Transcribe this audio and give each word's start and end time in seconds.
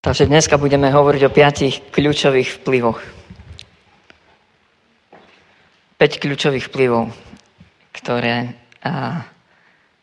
Takže 0.00 0.32
dneska 0.32 0.56
budeme 0.56 0.88
hovoriť 0.88 1.22
o 1.28 1.34
piatich 1.34 1.92
kľúčových 1.92 2.64
vplyvoch. 2.64 2.96
5 6.00 6.22
kľúčových 6.24 6.72
vplyvov, 6.72 7.12
ktoré 7.92 8.56
a, 8.80 9.28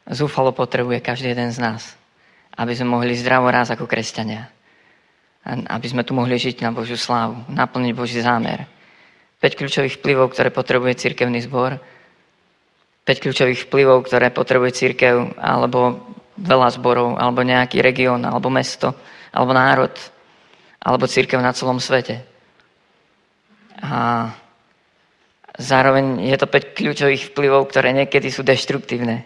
zúfalo 0.05 0.53
potrebuje 0.53 1.01
každý 1.01 1.33
jeden 1.33 1.49
z 1.49 1.57
nás, 1.57 1.97
aby 2.61 2.77
sme 2.77 2.93
mohli 2.93 3.17
zdravo 3.17 3.49
raz 3.49 3.73
ako 3.73 3.89
kresťania. 3.89 4.45
Aby 5.65 5.89
sme 5.89 6.05
tu 6.05 6.13
mohli 6.13 6.37
žiť 6.37 6.61
na 6.61 6.69
Božiu 6.69 6.93
slávu, 6.93 7.41
naplniť 7.49 7.97
Boží 7.97 8.21
zámer. 8.21 8.69
5 9.41 9.57
kľúčových 9.57 9.97
vplyvov, 9.97 10.29
ktoré 10.29 10.53
potrebuje 10.53 10.93
cirkevný 10.93 11.41
zbor, 11.41 11.81
5 13.01 13.17
kľúčových 13.17 13.65
vplyvov, 13.65 14.05
ktoré 14.05 14.29
potrebuje 14.29 14.77
církev, 14.77 15.41
alebo 15.41 16.05
veľa 16.37 16.69
zborov, 16.77 17.17
alebo 17.17 17.41
nejaký 17.41 17.81
región, 17.81 18.21
alebo 18.29 18.53
mesto, 18.53 18.93
alebo 19.31 19.51
národ, 19.55 19.93
alebo 20.83 21.09
církev 21.09 21.41
na 21.41 21.51
celom 21.51 21.81
svete. 21.81 22.23
A 23.81 24.31
zároveň 25.57 26.27
je 26.29 26.37
to 26.37 26.47
5 26.49 26.77
kľúčových 26.77 27.33
vplyvov, 27.33 27.69
ktoré 27.69 27.93
niekedy 27.93 28.29
sú 28.29 28.45
deštruktívne. 28.45 29.25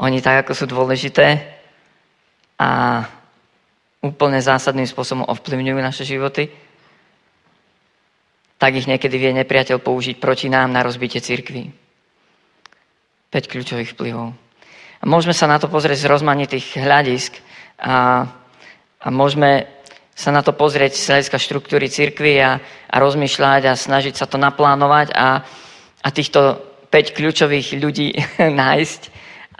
Oni 0.00 0.18
tak, 0.18 0.44
ako 0.44 0.52
sú 0.52 0.64
dôležité 0.66 1.54
a 2.58 3.02
úplne 4.04 4.42
zásadným 4.42 4.84
spôsobom 4.84 5.24
ovplyvňujú 5.24 5.78
naše 5.80 6.04
životy, 6.04 6.50
tak 8.58 8.76
ich 8.76 8.88
niekedy 8.88 9.16
vie 9.16 9.32
nepriateľ 9.32 9.80
použiť 9.80 10.16
proti 10.20 10.48
nám 10.48 10.72
na 10.72 10.84
rozbitie 10.84 11.20
církvy. 11.20 11.72
5 13.32 13.50
kľúčových 13.50 13.92
vplyvov. 13.96 14.36
A 15.00 15.04
môžeme 15.04 15.34
sa 15.34 15.50
na 15.50 15.58
to 15.58 15.66
pozrieť 15.68 16.06
z 16.06 16.10
rozmanitých 16.10 16.80
hľadisk 16.80 17.36
a 17.76 18.24
a 19.04 19.12
môžeme 19.12 19.68
sa 20.16 20.32
na 20.32 20.40
to 20.40 20.56
pozrieť 20.56 20.96
z 20.96 21.04
hľadiska 21.10 21.36
štruktúry 21.36 21.92
cirkvy 21.92 22.40
a, 22.40 22.56
a 22.88 22.96
rozmýšľať 22.96 23.62
a 23.68 23.76
snažiť 23.76 24.14
sa 24.16 24.24
to 24.24 24.40
naplánovať 24.40 25.12
a, 25.12 25.44
a 26.00 26.08
týchto 26.08 26.62
5 26.88 27.12
kľúčových 27.12 27.76
ľudí 27.76 28.16
nájsť 28.64 29.00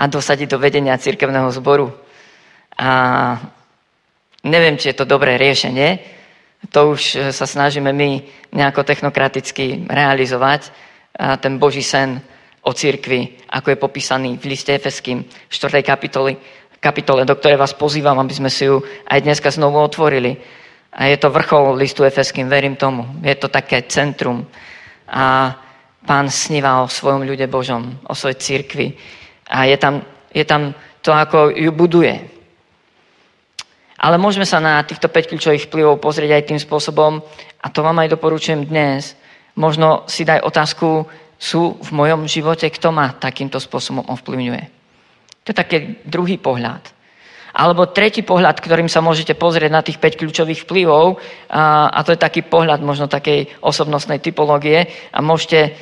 a 0.01 0.09
dosadiť 0.09 0.48
do 0.48 0.59
vedenia 0.59 0.97
cirkevného 0.97 1.51
zboru. 1.53 1.92
A 2.78 2.91
neviem, 4.42 4.81
či 4.81 4.91
je 4.91 4.98
to 4.98 5.06
dobré 5.06 5.36
riešenie. 5.36 6.01
To 6.73 6.97
už 6.97 7.31
sa 7.31 7.47
snažíme 7.47 7.92
my 7.92 8.25
nejako 8.51 8.83
technokraticky 8.83 9.84
realizovať. 9.86 10.73
A 11.14 11.36
ten 11.39 11.61
Boží 11.61 11.84
sen 11.84 12.19
o 12.64 12.73
cirkvi, 12.73 13.45
ako 13.53 13.70
je 13.70 13.79
popísaný 13.79 14.31
v 14.41 14.56
liste 14.56 14.73
Efeským 14.73 15.23
4. 15.53 15.84
kapitoli, 15.84 16.34
kapitole, 16.85 17.25
do 17.25 17.33
ktorej 17.33 17.57
vás 17.57 17.73
pozývam, 17.73 18.21
aby 18.21 18.37
sme 18.37 18.53
si 18.53 18.69
ju 18.69 18.85
aj 19.09 19.25
dneska 19.25 19.49
znovu 19.49 19.81
otvorili. 19.81 20.37
A 20.93 21.09
je 21.09 21.17
to 21.17 21.33
vrchol 21.33 21.81
listu 21.81 22.05
Efeským, 22.05 22.45
verím 22.45 22.77
tomu. 22.77 23.09
Je 23.25 23.33
to 23.41 23.49
také 23.49 23.89
centrum. 23.89 24.45
A 25.09 25.57
pán 26.05 26.29
sníva 26.29 26.85
o 26.85 26.93
svojom 26.93 27.25
ľude 27.25 27.49
Božom, 27.49 27.97
o 28.05 28.13
svojej 28.13 28.37
církvi. 28.37 28.93
A 29.49 29.65
je 29.65 29.81
tam, 29.81 30.05
je 30.29 30.45
tam 30.45 30.77
to, 31.01 31.11
ako 31.17 31.49
ju 31.57 31.73
buduje. 31.73 32.15
Ale 34.05 34.21
môžeme 34.21 34.45
sa 34.45 34.61
na 34.61 34.85
týchto 34.85 35.09
5 35.09 35.33
kľúčových 35.33 35.65
vplyvov 35.73 35.97
pozrieť 35.97 36.37
aj 36.37 36.47
tým 36.53 36.61
spôsobom, 36.61 37.25
a 37.65 37.67
to 37.73 37.81
vám 37.81 38.05
aj 38.05 38.13
doporučujem 38.13 38.69
dnes, 38.69 39.17
možno 39.57 40.05
si 40.05 40.29
daj 40.29 40.45
otázku, 40.45 41.09
sú 41.41 41.81
v 41.81 41.91
mojom 41.97 42.29
živote, 42.29 42.69
kto 42.69 42.93
ma 42.93 43.17
takýmto 43.17 43.57
spôsobom 43.57 44.05
ovplyvňuje. 44.05 44.84
To 45.45 45.53
je 45.53 45.56
taký 45.56 45.77
druhý 46.09 46.41
pohľad. 46.41 46.81
Alebo 47.55 47.87
tretí 47.87 48.27
pohľad, 48.27 48.59
ktorým 48.59 48.91
sa 48.91 48.98
môžete 48.98 49.39
pozrieť 49.39 49.70
na 49.70 49.84
tých 49.84 50.03
5 50.03 50.19
kľúčových 50.19 50.67
vplyvov, 50.67 51.23
a, 51.53 51.86
a 51.92 52.01
to 52.03 52.11
je 52.17 52.19
taký 52.19 52.42
pohľad 52.42 52.83
možno 52.83 53.06
takej 53.06 53.62
osobnostnej 53.62 54.19
typológie 54.19 54.91
a 55.14 55.23
môžete, 55.23 55.78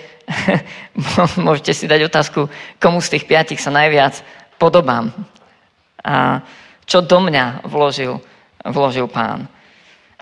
môžete 1.49 1.73
si 1.73 1.89
dať 1.89 2.13
otázku, 2.13 2.51
komu 2.77 3.01
z 3.01 3.17
tých 3.17 3.25
piatich 3.25 3.63
sa 3.63 3.73
najviac 3.73 4.21
podobám. 4.61 5.15
A 6.05 6.45
čo 6.85 7.01
do 7.01 7.25
mňa 7.25 7.65
vložil, 7.65 8.21
vložil 8.69 9.09
pán. 9.09 9.49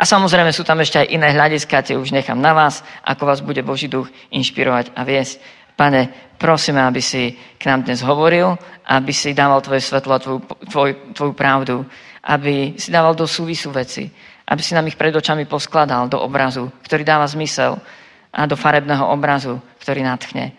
A 0.00 0.08
samozrejme 0.08 0.48
sú 0.48 0.64
tam 0.64 0.80
ešte 0.80 0.96
aj 0.96 1.12
iné 1.12 1.28
hľadiska, 1.36 1.84
tie 1.84 1.98
už 1.98 2.16
nechám 2.16 2.40
na 2.40 2.56
vás, 2.56 2.80
ako 3.04 3.28
vás 3.28 3.44
bude 3.44 3.60
Boží 3.60 3.84
duch 3.84 4.08
inšpirovať 4.32 4.96
a 4.96 5.04
viesť. 5.04 5.36
Pane, 5.80 6.36
prosíme, 6.36 6.84
aby 6.84 7.00
si 7.00 7.32
k 7.56 7.64
nám 7.64 7.88
dnes 7.88 8.04
hovoril, 8.04 8.52
aby 8.84 9.16
si 9.16 9.32
dával 9.32 9.64
tvoje 9.64 9.80
svetlo 9.80 10.12
a 10.12 10.20
tvoju, 10.20 10.40
tvoj, 10.68 10.90
tvoju 11.16 11.32
pravdu, 11.32 11.80
aby 12.20 12.76
si 12.76 12.92
dával 12.92 13.16
do 13.16 13.24
súvisu 13.24 13.72
veci, 13.72 14.04
aby 14.44 14.60
si 14.60 14.76
nám 14.76 14.92
ich 14.92 15.00
pred 15.00 15.16
očami 15.16 15.48
poskladal 15.48 16.12
do 16.12 16.20
obrazu, 16.20 16.68
ktorý 16.84 17.00
dáva 17.00 17.24
zmysel 17.24 17.80
a 18.28 18.44
do 18.44 18.60
farebného 18.60 19.08
obrazu, 19.08 19.56
ktorý 19.80 20.04
nadchne. 20.04 20.52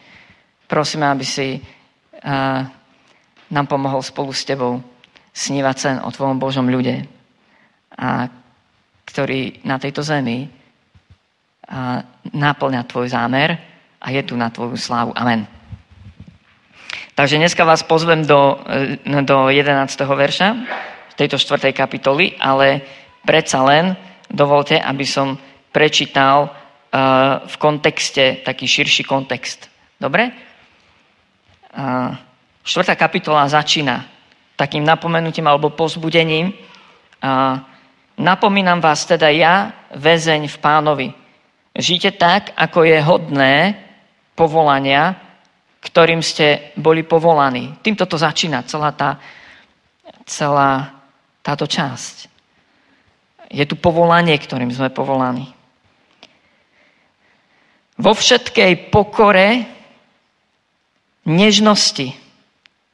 Prosíme, 0.66 1.06
aby 1.06 1.22
si 1.22 1.62
uh, 1.62 2.66
nám 3.54 3.66
pomohol 3.70 4.02
spolu 4.02 4.34
s 4.34 4.42
tebou 4.42 4.82
snívať 5.38 5.76
sen 5.78 5.96
o 6.02 6.10
tvojom 6.10 6.42
Božom 6.42 6.66
ľude, 6.66 6.98
a 7.94 8.26
ktorý 9.06 9.62
na 9.70 9.78
tejto 9.78 10.02
zemi 10.02 10.50
uh, 10.50 12.02
náplňa 12.34 12.90
tvoj 12.90 13.06
zámer, 13.06 13.71
a 14.02 14.10
je 14.10 14.22
tu 14.26 14.34
na 14.34 14.50
tvoju 14.50 14.78
slávu. 14.78 15.14
Amen. 15.14 15.46
Takže 17.14 17.38
dneska 17.38 17.62
vás 17.62 17.86
pozvem 17.86 18.26
do, 18.26 18.58
e, 18.66 19.22
do 19.22 19.50
11. 19.50 20.02
verša 20.02 20.48
tejto 21.14 21.38
4. 21.38 21.70
kapitoly, 21.70 22.34
ale 22.42 22.82
predsa 23.22 23.62
len 23.62 23.94
dovolte, 24.26 24.82
aby 24.82 25.06
som 25.06 25.38
prečítal 25.70 26.50
uh, 26.50 27.46
v 27.46 27.56
kontexte 27.62 28.42
taký 28.42 28.66
širší 28.66 29.06
kontext. 29.06 29.70
Dobre? 30.02 30.34
Uh, 31.78 32.18
4. 32.66 32.98
kapitola 32.98 33.46
začína 33.46 34.02
takým 34.58 34.82
napomenutím 34.82 35.46
alebo 35.46 35.70
pozbudením. 35.70 36.58
Uh, 37.22 37.62
napomínam 38.18 38.82
vás 38.82 39.06
teda 39.06 39.30
ja, 39.30 39.72
väzeň 39.94 40.50
v 40.50 40.58
pánovi. 40.58 41.08
Žite 41.78 42.18
tak, 42.18 42.50
ako 42.58 42.84
je 42.84 42.98
hodné 42.98 43.54
povolania, 44.36 45.18
ktorým 45.82 46.22
ste 46.22 46.72
boli 46.78 47.02
povolaní. 47.02 47.82
Týmto 47.82 48.06
to 48.06 48.16
začína 48.16 48.62
celá, 48.70 48.94
tá, 48.94 49.18
celá 50.30 50.94
táto 51.42 51.66
časť. 51.66 52.30
Je 53.52 53.66
tu 53.66 53.76
povolanie, 53.76 54.38
ktorým 54.38 54.72
sme 54.72 54.94
povolaní. 54.94 55.52
Vo 58.00 58.14
všetkej 58.16 58.94
pokore, 58.94 59.68
nežnosti, 61.28 62.16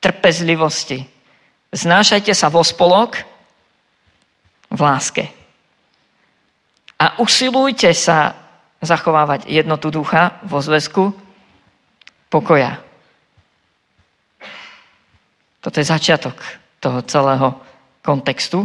trpezlivosti. 0.01 1.05
Znášajte 1.71 2.33
sa 2.33 2.47
vo 2.47 2.63
spolok 2.63 3.21
v 4.71 4.79
láske. 4.79 5.23
A 6.97 7.21
usilujte 7.21 7.93
sa 7.93 8.33
zachovávať 8.81 9.45
jednotu 9.45 9.93
ducha 9.93 10.41
vo 10.43 10.57
zväzku 10.63 11.26
pokoja. 12.29 12.79
Toto 15.61 15.79
je 15.79 15.85
začiatok 15.87 16.37
toho 16.79 17.01
celého 17.03 17.59
kontextu. 18.05 18.63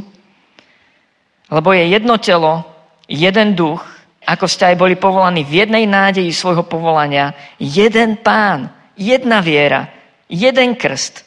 Lebo 1.51 1.75
je 1.75 1.91
jedno 1.91 2.17
telo, 2.23 2.63
jeden 3.11 3.59
duch, 3.59 3.83
ako 4.23 4.47
ste 4.47 4.73
aj 4.73 4.77
boli 4.79 4.95
povolaní 4.95 5.43
v 5.43 5.67
jednej 5.67 5.85
nádeji 5.85 6.31
svojho 6.31 6.63
povolania, 6.63 7.35
jeden 7.59 8.23
pán, 8.23 8.71
jedna 8.95 9.43
viera, 9.43 9.91
jeden 10.31 10.79
krst, 10.79 11.27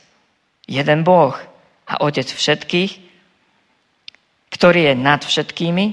jeden 0.65 1.03
Boh 1.03 1.35
a 1.85 1.93
Otec 2.01 2.25
všetkých, 2.31 2.91
ktorý 4.55 4.81
je 4.89 4.93
nad 4.95 5.21
všetkými, 5.21 5.85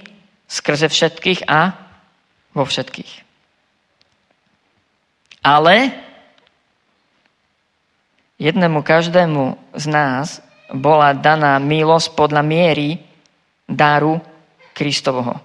skrze 0.47 0.87
všetkých 0.87 1.51
a 1.51 1.75
vo 2.55 2.63
všetkých. 2.63 3.13
Ale 5.43 5.91
jednému 8.43 8.83
každému 8.83 9.55
z 9.79 9.85
nás 9.87 10.43
bola 10.75 11.15
daná 11.15 11.63
milosť 11.63 12.19
podľa 12.19 12.43
miery 12.43 12.99
dáru 13.71 14.19
Kristovho. 14.75 15.39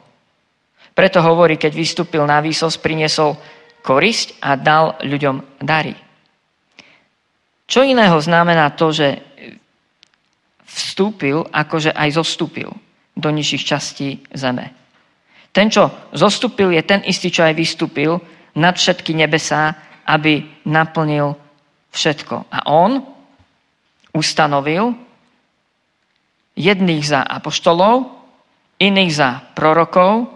Preto 0.98 1.22
hovorí, 1.22 1.62
keď 1.62 1.78
vystúpil 1.78 2.26
na 2.26 2.42
výsosť, 2.42 2.82
priniesol 2.82 3.38
korisť 3.86 4.42
a 4.42 4.58
dal 4.58 4.98
ľuďom 5.06 5.62
dary. 5.62 5.94
Čo 7.70 7.86
iného 7.86 8.18
znamená 8.18 8.74
to, 8.74 8.90
že 8.90 9.22
vstúpil, 10.66 11.46
akože 11.54 11.94
aj 11.94 12.10
zostúpil 12.18 12.74
do 13.14 13.30
nižších 13.30 13.64
častí 13.64 14.26
zeme. 14.34 14.74
Ten, 15.54 15.70
čo 15.70 15.90
zostúpil, 16.14 16.74
je 16.74 16.84
ten 16.86 17.02
istý, 17.06 17.30
čo 17.30 17.46
aj 17.46 17.54
vystúpil 17.54 18.18
nad 18.58 18.74
všetky 18.74 19.14
nebesá, 19.14 19.78
aby 20.08 20.46
naplnil 20.66 21.36
všetko. 21.98 22.54
A 22.54 22.70
on 22.70 23.02
ustanovil 24.14 24.94
jedných 26.54 27.06
za 27.06 27.26
apoštolov, 27.26 28.14
iných 28.78 29.12
za 29.14 29.30
prorokov, 29.58 30.30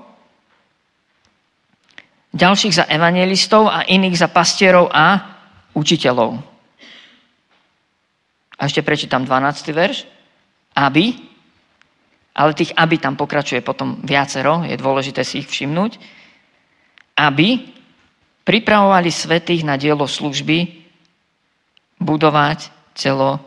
ďalších 2.33 2.73
za 2.81 2.85
evangelistov 2.89 3.69
a 3.69 3.85
iných 3.85 4.17
za 4.17 4.27
pastierov 4.33 4.89
a 4.89 5.37
učiteľov. 5.77 6.41
A 8.57 8.69
ešte 8.69 8.85
prečítam 8.85 9.25
12. 9.25 9.73
verš. 9.73 10.05
Aby, 10.71 11.19
ale 12.31 12.55
tých 12.55 12.71
aby 12.79 12.95
tam 12.95 13.19
pokračuje 13.19 13.59
potom 13.59 13.99
viacero, 14.07 14.63
je 14.63 14.79
dôležité 14.79 15.19
si 15.27 15.43
ich 15.43 15.51
všimnúť, 15.51 15.99
aby 17.19 17.59
pripravovali 18.47 19.11
svetých 19.11 19.67
na 19.67 19.75
dielo 19.75 20.07
služby 20.07 20.80
budovať 22.01 22.73
celo 22.97 23.37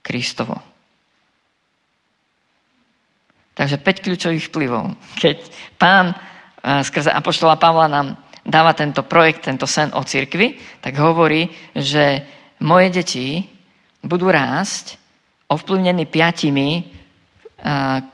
Kristovo. 0.00 0.56
Takže 3.52 3.76
5 3.76 4.04
kľúčových 4.06 4.48
vplyvov. 4.48 4.96
Keď 5.20 5.36
pán 5.76 6.16
skrze 6.62 7.12
Apoštola 7.12 7.60
Pavla 7.60 7.90
nám 7.90 8.16
dáva 8.42 8.72
tento 8.72 9.04
projekt, 9.04 9.44
tento 9.44 9.68
sen 9.68 9.92
o 9.92 10.02
cirkvi, 10.02 10.56
tak 10.80 10.96
hovorí, 10.96 11.50
že 11.76 12.24
moje 12.64 12.88
deti 12.90 13.44
budú 14.02 14.32
rásť 14.32 14.98
ovplyvnení 15.52 16.08
piatimi 16.08 16.90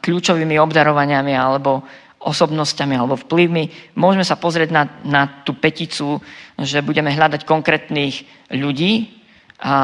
kľúčovými 0.05 0.59
obdarovaniami 0.61 1.33
alebo 1.33 1.87
osobnosťami 2.19 2.99
alebo 2.99 3.15
vplyvmi. 3.17 3.95
Môžeme 3.95 4.27
sa 4.27 4.37
pozrieť 4.37 4.75
na, 4.75 4.85
na 5.07 5.23
tú 5.47 5.55
peticu, 5.55 6.19
že 6.59 6.83
budeme 6.83 7.15
hľadať 7.15 7.47
konkrétnych 7.47 8.27
ľudí, 8.53 9.18
a, 9.59 9.77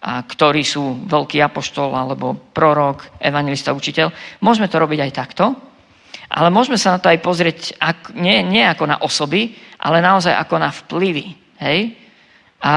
a 0.00 0.12
ktorí 0.22 0.62
sú 0.62 1.06
veľký 1.06 1.42
apoštol 1.42 1.94
alebo 1.94 2.38
prorok, 2.54 3.18
evangelista, 3.18 3.74
učiteľ. 3.74 4.10
Môžeme 4.42 4.70
to 4.70 4.78
robiť 4.78 5.00
aj 5.06 5.12
takto. 5.12 5.44
Ale 6.26 6.50
môžeme 6.50 6.74
sa 6.74 6.98
na 6.98 6.98
to 6.98 7.06
aj 7.06 7.22
pozrieť 7.22 7.58
ak, 7.78 8.10
nie, 8.18 8.42
nie 8.42 8.62
ako 8.66 8.84
na 8.90 8.98
osoby, 8.98 9.54
ale 9.78 10.02
naozaj 10.02 10.34
ako 10.34 10.56
na 10.58 10.70
vplyvy. 10.74 11.26
Hej? 11.62 11.94
A 12.66 12.74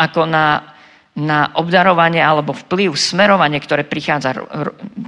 ako 0.00 0.24
na, 0.24 0.76
na 1.18 1.52
obdarovanie 1.60 2.24
alebo 2.24 2.56
vplyv, 2.56 2.96
smerovanie, 2.96 3.60
ktoré 3.60 3.84
prichádza 3.84 4.32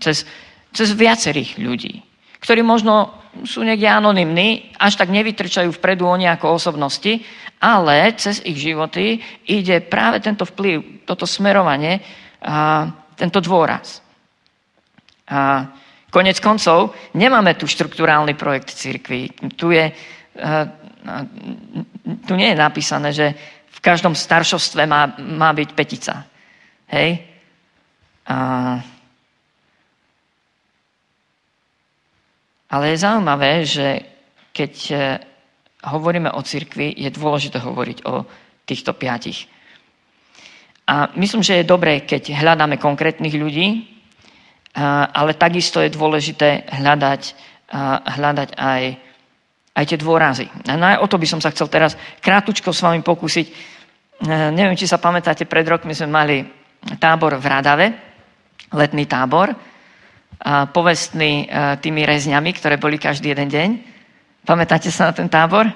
cez, 0.05 0.29
cez 0.75 0.89
viacerých 0.93 1.57
ľudí, 1.57 2.05
ktorí 2.45 2.61
možno 2.61 3.22
sú 3.45 3.65
niekde 3.65 3.89
anonimní, 3.89 4.77
až 4.77 5.01
tak 5.01 5.09
nevytrčajú 5.09 5.73
vpredu 5.81 6.05
o 6.05 6.21
nejako 6.21 6.57
osobnosti, 6.61 7.25
ale 7.63 8.13
cez 8.21 8.45
ich 8.45 8.61
životy 8.61 9.23
ide 9.49 9.81
práve 9.81 10.21
tento 10.21 10.45
vplyv, 10.45 11.07
toto 11.09 11.25
smerovanie, 11.25 12.03
a 12.43 12.91
tento 13.15 13.39
dôraz. 13.39 14.03
A 15.31 15.71
Konec 16.13 16.45
koncov, 16.45 16.93
nemáme 17.17 17.57
tu 17.57 17.65
štruktúrálny 17.65 18.37
projekt 18.37 18.77
cirkvi. 18.77 19.33
Tu, 19.57 19.73
je, 19.73 19.89
eh, 20.37 20.65
tu 22.29 22.33
nie 22.37 22.53
je 22.53 22.57
napísané, 22.61 23.17
že 23.17 23.33
v 23.73 23.79
každom 23.81 24.13
staršovstve 24.13 24.85
má, 24.85 25.17
má 25.17 25.57
byť 25.57 25.69
petica. 25.73 26.29
Hej? 26.93 27.17
A, 28.29 28.37
ale 32.73 32.97
je 32.97 33.05
zaujímavé, 33.05 33.69
že 33.69 33.87
keď 34.57 34.73
eh, 34.91 35.01
hovoríme 35.85 36.33
o 36.33 36.41
cirkvi, 36.41 36.97
je 36.97 37.13
dôležité 37.13 37.61
hovoriť 37.61 37.99
o 38.09 38.25
týchto 38.65 38.97
piatich. 38.97 39.45
A 40.87 41.15
myslím, 41.15 41.43
že 41.47 41.63
je 41.63 41.69
dobré, 41.69 42.03
keď 42.03 42.35
hľadáme 42.35 42.79
konkrétnych 42.79 43.35
ľudí, 43.39 43.93
ale 44.77 45.37
takisto 45.37 45.85
je 45.85 45.93
dôležité 45.93 46.65
hľadať, 46.81 47.23
hľadať 48.19 48.49
aj, 48.57 48.83
aj 49.77 49.85
tie 49.85 49.99
dôrazy. 50.01 50.47
No 50.67 50.87
o 51.01 51.07
to 51.07 51.21
by 51.21 51.27
som 51.29 51.41
sa 51.41 51.53
chcel 51.53 51.69
teraz 51.69 51.95
krátučko 52.25 52.73
s 52.73 52.81
vami 52.81 53.05
pokúsiť. 53.05 53.47
E, 53.49 53.53
neviem, 54.53 54.77
či 54.77 54.89
sa 54.89 54.97
pamätáte, 54.97 55.45
pred 55.45 55.65
rokmi 55.69 55.93
sme 55.93 56.09
mali 56.09 56.37
tábor 56.97 57.37
v 57.37 57.47
Radave, 57.47 57.87
letný 58.73 59.05
tábor, 59.05 59.53
povestný 60.75 61.47
e, 61.47 61.77
tými 61.79 62.03
rezňami, 62.03 62.51
ktoré 62.59 62.75
boli 62.75 62.99
každý 62.99 63.31
jeden 63.31 63.47
deň. 63.47 63.69
Pamätáte 64.43 64.91
sa 64.91 65.11
na 65.11 65.15
ten 65.15 65.31
tábor? 65.31 65.71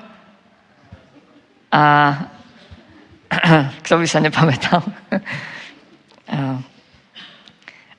A 1.70 1.82
kto 3.86 3.94
by 4.02 4.06
sa 4.06 4.18
nepamätal? 4.18 4.82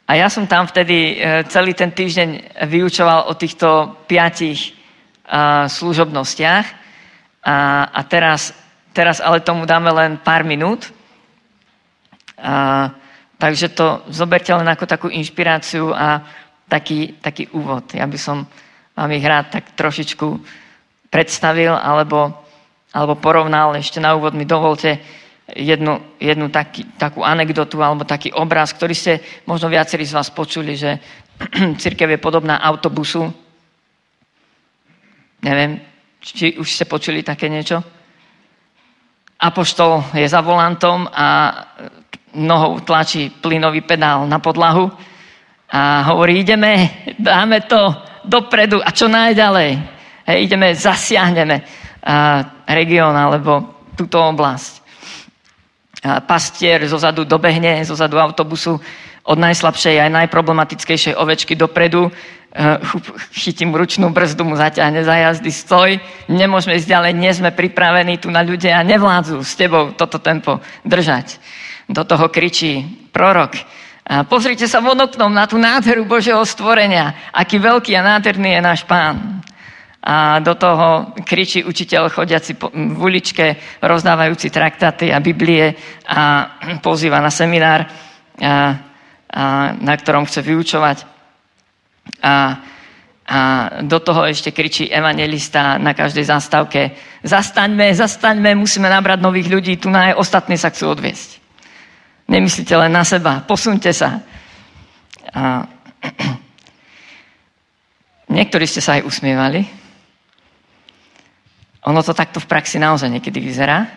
A 0.08 0.16
ja 0.16 0.32
som 0.32 0.48
tam 0.48 0.64
vtedy 0.68 1.20
e, 1.20 1.44
celý 1.52 1.76
ten 1.76 1.92
týždeň 1.92 2.64
vyučoval 2.68 3.28
o 3.28 3.36
týchto 3.36 4.00
piatich 4.08 4.72
e, 4.72 5.68
služobnostiach. 5.68 6.88
A 7.48 8.02
teraz, 8.12 8.52
teraz 8.92 9.24
ale 9.24 9.40
tomu 9.40 9.64
dáme 9.64 9.88
len 9.92 10.20
pár 10.20 10.44
minút. 10.44 10.92
A, 12.36 12.92
takže 13.40 13.72
to 13.72 14.04
zoberte 14.12 14.52
len 14.52 14.68
ako 14.68 14.84
takú 14.84 15.08
inšpiráciu 15.08 15.96
a 15.96 16.28
taký, 16.68 17.18
taký 17.20 17.48
úvod. 17.56 17.92
Ja 17.96 18.06
by 18.06 18.20
som 18.20 18.48
vám 18.94 19.12
ich 19.16 19.24
rád 19.24 19.52
tak 19.52 19.74
trošičku 19.74 20.28
predstavil 21.08 21.72
alebo, 21.74 22.32
alebo 22.92 23.16
porovnal. 23.18 23.76
Ešte 23.80 24.04
na 24.04 24.14
úvod 24.14 24.36
mi 24.36 24.44
dovolte 24.44 25.00
jednu, 25.56 26.20
jednu 26.20 26.52
taký, 26.52 26.84
takú 27.00 27.24
anekdotu 27.24 27.80
alebo 27.80 28.04
taký 28.04 28.36
obraz, 28.36 28.76
ktorý 28.76 28.94
ste 28.94 29.24
možno 29.48 29.72
viacerí 29.72 30.04
z 30.04 30.16
vás 30.16 30.30
počuli, 30.30 30.76
že 30.76 31.00
církev 31.82 32.12
je 32.16 32.20
podobná 32.20 32.60
autobusu. 32.60 33.32
Neviem, 35.42 35.80
či 36.20 36.58
už 36.60 36.68
ste 36.68 36.90
počuli 36.90 37.24
také 37.24 37.48
niečo? 37.48 37.80
Apoštol 39.38 40.18
je 40.18 40.26
za 40.26 40.42
volantom 40.42 41.06
a 41.14 41.54
nohou 42.34 42.82
tlačí 42.82 43.30
plynový 43.30 43.86
pedál 43.86 44.26
na 44.26 44.42
podlahu 44.42 44.90
a 45.68 46.04
hovorí, 46.14 46.40
ideme, 46.40 47.04
dáme 47.20 47.68
to 47.68 47.92
dopredu 48.24 48.80
a 48.80 48.92
čo 48.96 49.12
najďalej. 49.12 49.72
Hej, 50.28 50.38
ideme, 50.44 50.76
zasiahneme 50.76 51.64
región 52.68 53.16
alebo 53.16 53.84
túto 53.96 54.20
oblasť 54.20 54.88
pastier 56.24 56.86
zozadu 56.88 57.26
dobehne, 57.26 57.84
zozadu 57.84 58.22
autobusu 58.22 58.80
od 59.28 59.38
najslabšej 59.38 60.08
aj 60.08 60.12
najproblematickejšej 60.24 61.20
ovečky 61.20 61.60
dopredu, 61.60 62.08
eh, 62.08 62.80
chytím 63.36 63.76
ručnú 63.76 64.08
brzdu, 64.14 64.48
mu 64.48 64.56
zaťahne 64.56 65.04
za 65.04 65.16
jazdy, 65.20 65.52
stoj, 65.52 66.00
nemôžeme 66.32 66.80
ísť 66.80 66.88
ďalej, 66.88 67.12
nie 67.12 67.34
sme 67.36 67.52
pripravení 67.52 68.24
tu 68.24 68.32
na 68.32 68.40
ľudia 68.40 68.80
a 68.80 68.88
nevládzu 68.88 69.44
s 69.44 69.54
tebou 69.60 69.92
toto 69.92 70.24
tempo 70.24 70.64
držať. 70.88 71.44
Do 71.92 72.08
toho 72.08 72.32
kričí 72.32 72.84
prorok. 73.12 73.56
Pozrite 74.08 74.72
sa 74.72 74.80
von 74.80 74.96
na 75.36 75.44
tú 75.44 75.60
nádheru 75.60 76.08
Božieho 76.08 76.40
stvorenia, 76.48 77.32
aký 77.36 77.60
veľký 77.60 77.92
a 78.00 78.16
nádherný 78.16 78.56
je 78.56 78.62
náš 78.64 78.82
pán 78.88 79.44
a 80.08 80.40
do 80.40 80.56
toho 80.56 81.12
kričí 81.28 81.68
učiteľ 81.68 82.08
chodiaci 82.08 82.56
v 82.72 82.96
uličke, 82.96 83.60
rozdávajúci 83.84 84.48
traktáty 84.48 85.12
a 85.12 85.20
Biblie 85.20 85.76
a 86.08 86.48
pozýva 86.86 87.20
na 87.20 87.28
seminár, 87.28 87.84
a, 87.84 87.92
a, 88.40 88.56
na 89.76 89.94
ktorom 90.00 90.24
chce 90.24 90.40
vyučovať. 90.40 90.98
A, 92.24 92.36
a 93.28 93.40
do 93.84 94.00
toho 94.00 94.24
ešte 94.24 94.56
kričí 94.56 94.88
evangelista 94.88 95.76
na 95.76 95.92
každej 95.92 96.32
zastávke 96.32 96.96
zastaňme, 97.28 97.92
zastaňme, 97.92 98.56
musíme 98.56 98.88
nabrať 98.88 99.20
nových 99.20 99.52
ľudí, 99.52 99.76
tu 99.76 99.92
na 99.92 100.16
ostatní 100.16 100.56
sa 100.56 100.72
chcú 100.72 100.96
odviesť. 100.96 101.47
Nemyslíte 102.28 102.76
len 102.76 102.92
na 102.92 103.08
seba, 103.08 103.40
posunte 103.48 103.96
sa. 103.96 104.20
A, 105.32 105.64
niektorí 108.38 108.68
ste 108.68 108.84
sa 108.84 109.00
aj 109.00 109.08
usmievali, 109.08 109.64
ono 111.88 112.04
to 112.04 112.12
takto 112.12 112.44
v 112.44 112.52
praxi 112.52 112.84
naozaj 112.84 113.08
niekedy 113.08 113.40
vyzerá. 113.40 113.88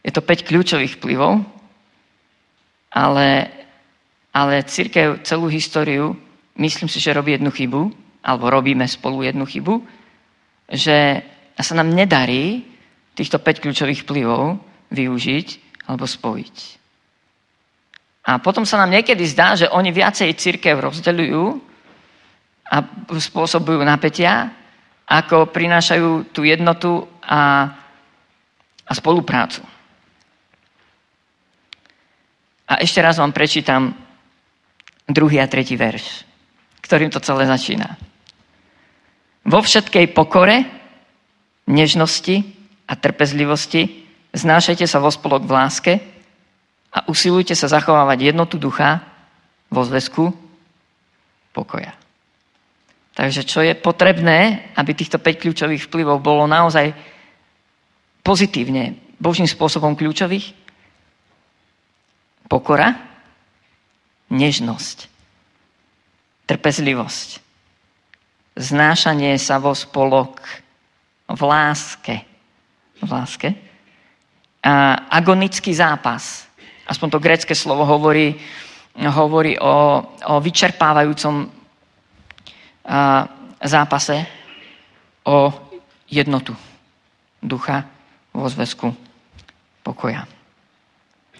Je 0.00 0.08
to 0.08 0.24
5 0.24 0.48
kľúčových 0.48 0.96
vplyvov, 0.96 1.44
ale, 2.96 3.28
ale 4.32 4.64
církev 4.64 5.20
celú 5.20 5.52
históriu, 5.52 6.16
myslím 6.56 6.88
si, 6.88 6.96
že 6.96 7.12
robí 7.12 7.36
jednu 7.36 7.52
chybu, 7.52 7.92
alebo 8.24 8.48
robíme 8.48 8.88
spolu 8.88 9.20
jednu 9.20 9.44
chybu, 9.44 9.84
že 10.72 11.20
sa 11.60 11.74
nám 11.76 11.92
nedarí 11.92 12.64
týchto 13.12 13.36
5 13.36 13.60
kľúčových 13.60 14.08
vplyvov 14.08 14.56
využiť 14.88 15.48
alebo 15.92 16.08
spojiť. 16.08 16.85
A 18.26 18.42
potom 18.42 18.66
sa 18.66 18.82
nám 18.82 18.90
niekedy 18.90 19.22
zdá, 19.22 19.54
že 19.54 19.70
oni 19.70 19.94
viacej 19.94 20.34
církev 20.34 20.82
rozdeľujú 20.82 21.44
a 22.66 22.76
spôsobujú 23.14 23.78
napätia, 23.86 24.50
ako 25.06 25.54
prinášajú 25.54 26.34
tú 26.34 26.42
jednotu 26.42 27.06
a, 27.22 27.70
a 28.82 28.92
spoluprácu. 28.98 29.62
A 32.66 32.82
ešte 32.82 32.98
raz 32.98 33.14
vám 33.14 33.30
prečítam 33.30 33.94
druhý 35.06 35.38
a 35.38 35.46
tretí 35.46 35.78
verš, 35.78 36.26
ktorým 36.82 37.14
to 37.14 37.22
celé 37.22 37.46
začína. 37.46 37.94
vo 39.46 39.62
všetkej 39.62 40.10
pokore, 40.10 40.66
nežnosti 41.70 42.42
a 42.90 42.98
trpezlivosti 42.98 44.02
znášajte 44.34 44.90
sa 44.90 44.98
vo 44.98 45.14
spolok 45.14 45.46
v 45.46 45.54
láske 45.54 45.92
a 46.96 47.04
usilujte 47.12 47.52
sa 47.52 47.68
zachovávať 47.68 48.32
jednotu 48.32 48.56
ducha 48.56 49.04
vo 49.68 49.84
zväzku 49.84 50.32
pokoja. 51.52 51.92
Takže 53.12 53.44
čo 53.44 53.60
je 53.60 53.76
potrebné, 53.76 54.72
aby 54.76 54.96
týchto 54.96 55.20
5 55.20 55.40
kľúčových 55.44 55.84
vplyvov 55.88 56.24
bolo 56.24 56.48
naozaj 56.48 56.96
pozitívne, 58.24 58.96
Božím 59.16 59.48
spôsobom 59.48 59.96
kľúčových? 59.96 60.52
Pokora, 62.48 62.92
nežnosť, 64.28 65.08
trpezlivosť, 66.44 67.28
znášanie 68.56 69.36
sa 69.36 69.60
vo 69.60 69.76
spolok 69.76 70.40
v 71.28 71.40
láske. 71.42 72.16
V 73.02 73.08
láske. 73.10 73.48
A 74.64 75.04
agonický 75.12 75.74
zápas. 75.74 76.45
Aspoň 76.86 77.08
to 77.10 77.18
grecké 77.22 77.54
slovo 77.54 77.82
hovorí, 77.82 78.38
hovorí 79.02 79.58
o, 79.58 80.02
o 80.06 80.34
vyčerpávajúcom 80.38 81.34
a, 82.86 83.26
zápase 83.62 84.26
o 85.26 85.50
jednotu 86.06 86.54
ducha 87.42 87.82
vo 88.30 88.46
zväzku 88.46 88.94
pokoja. 89.82 90.26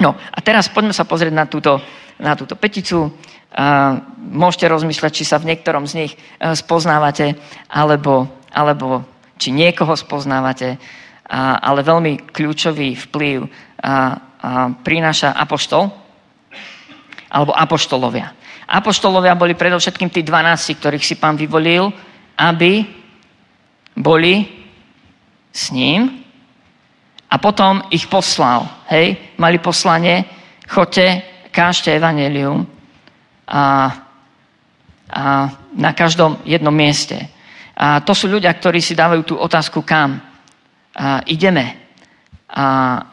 No 0.03 0.13
a 0.13 0.39
teraz 0.43 0.69
poďme 0.69 0.93
sa 0.93 1.09
pozrieť 1.09 1.33
na 1.33 1.47
túto, 1.49 1.81
na 2.21 2.37
túto 2.37 2.59
peticu. 2.59 3.15
A 3.57 3.97
môžete 4.21 4.69
rozmýšľať, 4.69 5.13
či 5.17 5.25
sa 5.25 5.41
v 5.41 5.49
niektorom 5.49 5.89
z 5.89 6.05
nich 6.05 6.13
e, 6.13 6.19
spoznávate, 6.53 7.39
alebo, 7.73 8.29
alebo 8.53 9.01
či 9.41 9.49
niekoho 9.49 9.97
spoznávate, 9.97 10.77
a, 11.25 11.57
ale 11.65 11.81
veľmi 11.81 12.29
kľúčový 12.37 12.93
vplyv 13.09 13.49
a, 13.81 14.21
prináša 14.83 15.35
apoštol 15.35 15.91
alebo 17.31 17.53
apoštolovia. 17.53 18.33
Apoštolovia 18.67 19.39
boli 19.39 19.55
predovšetkým 19.55 20.11
tí 20.11 20.27
12, 20.27 20.79
ktorých 20.79 21.07
si 21.07 21.15
pán 21.19 21.39
vyvolil, 21.39 21.91
aby 22.39 22.83
boli 23.95 24.47
s 25.55 25.71
ním 25.71 26.27
a 27.31 27.35
potom 27.39 27.83
ich 27.91 28.07
poslal. 28.11 28.67
Hej? 28.91 29.39
Mali 29.39 29.59
poslanie, 29.59 30.27
chodte, 30.67 31.23
kážte 31.55 31.95
evanelium 31.95 32.67
a, 33.47 33.63
a 35.11 35.23
na 35.75 35.91
každom 35.95 36.43
jednom 36.43 36.75
mieste. 36.75 37.17
A 37.77 38.01
to 38.01 38.17
sú 38.17 38.27
ľudia, 38.27 38.51
ktorí 38.51 38.81
si 38.81 38.99
dávajú 38.99 39.23
tú 39.23 39.35
otázku, 39.37 39.85
kam 39.85 40.19
a 40.97 41.21
ideme. 41.29 41.86
A, 42.47 42.67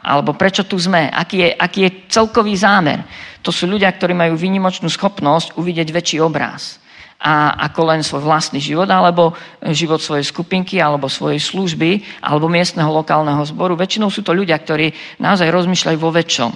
alebo 0.05 0.37
prečo 0.37 0.61
tu 0.69 0.77
sme, 0.77 1.09
aký 1.09 1.37
je, 1.41 1.49
aký 1.57 1.79
je 1.89 1.91
celkový 2.05 2.53
zámer. 2.53 3.01
To 3.41 3.49
sú 3.49 3.65
ľudia, 3.65 3.89
ktorí 3.89 4.13
majú 4.13 4.37
výnimočnú 4.37 4.87
schopnosť 4.87 5.57
uvidieť 5.57 5.89
väčší 5.89 6.17
obraz 6.21 6.83
a 7.23 7.55
ako 7.71 7.81
len 7.87 8.03
svoj 8.03 8.27
vlastný 8.27 8.59
život, 8.59 8.91
alebo 8.91 9.31
život 9.71 10.03
svojej 10.03 10.27
skupinky, 10.27 10.83
alebo 10.83 11.07
svojej 11.07 11.39
služby, 11.39 12.19
alebo 12.19 12.51
miestneho 12.51 12.91
lokálneho 12.91 13.39
zboru. 13.47 13.79
Väčšinou 13.79 14.11
sú 14.11 14.27
to 14.27 14.35
ľudia, 14.35 14.59
ktorí 14.59 14.91
naozaj 15.23 15.47
rozmýšľajú 15.47 15.97
vo 16.03 16.11
väčšom. 16.11 16.51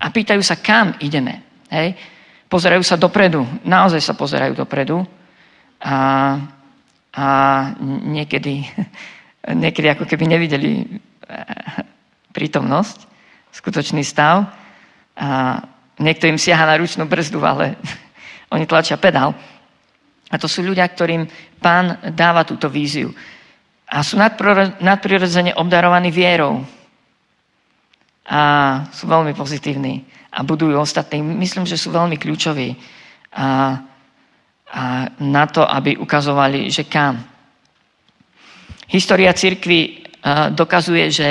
A 0.00 0.08
pýtajú 0.08 0.40
sa, 0.40 0.56
kam 0.56 0.96
ideme. 1.04 1.44
Hej? 1.68 1.92
Pozerajú 2.48 2.80
sa 2.80 2.96
dopredu. 2.96 3.44
Naozaj 3.68 4.00
sa 4.00 4.16
pozerajú 4.16 4.56
dopredu. 4.56 5.04
A, 5.84 5.96
a 7.12 7.26
niekedy, 7.84 8.64
niekedy 9.62 9.92
ako 9.92 10.08
keby 10.08 10.24
nevideli 10.24 10.88
prítomnosť, 12.32 13.06
skutočný 13.52 14.02
stav. 14.02 14.48
A 15.16 15.60
niekto 16.00 16.26
im 16.26 16.40
siaha 16.40 16.64
na 16.64 16.80
ručnú 16.80 17.04
brzdu, 17.04 17.38
ale 17.44 17.76
oni 18.54 18.64
tlačia 18.66 18.96
pedál. 18.96 19.36
A 20.32 20.40
to 20.40 20.48
sú 20.48 20.64
ľudia, 20.64 20.88
ktorým 20.88 21.28
pán 21.60 22.00
dáva 22.16 22.48
túto 22.48 22.72
víziu. 22.72 23.12
A 23.92 24.00
sú 24.00 24.16
nadprirodzene 24.80 25.52
obdarovaní 25.52 26.08
vierou. 26.08 26.64
A 28.24 28.40
sú 28.88 29.04
veľmi 29.04 29.36
pozitívni. 29.36 30.00
A 30.32 30.40
budujú 30.40 30.80
ostatní. 30.80 31.20
Myslím, 31.20 31.68
že 31.68 31.76
sú 31.76 31.92
veľmi 31.92 32.16
kľúčoví. 32.16 32.72
A, 33.36 33.76
a 34.72 34.82
na 35.20 35.44
to, 35.44 35.68
aby 35.68 36.00
ukazovali, 36.00 36.72
že 36.72 36.88
kam. 36.88 37.20
História 38.88 39.36
cirkvi 39.36 40.08
dokazuje, 40.56 41.04
že 41.12 41.28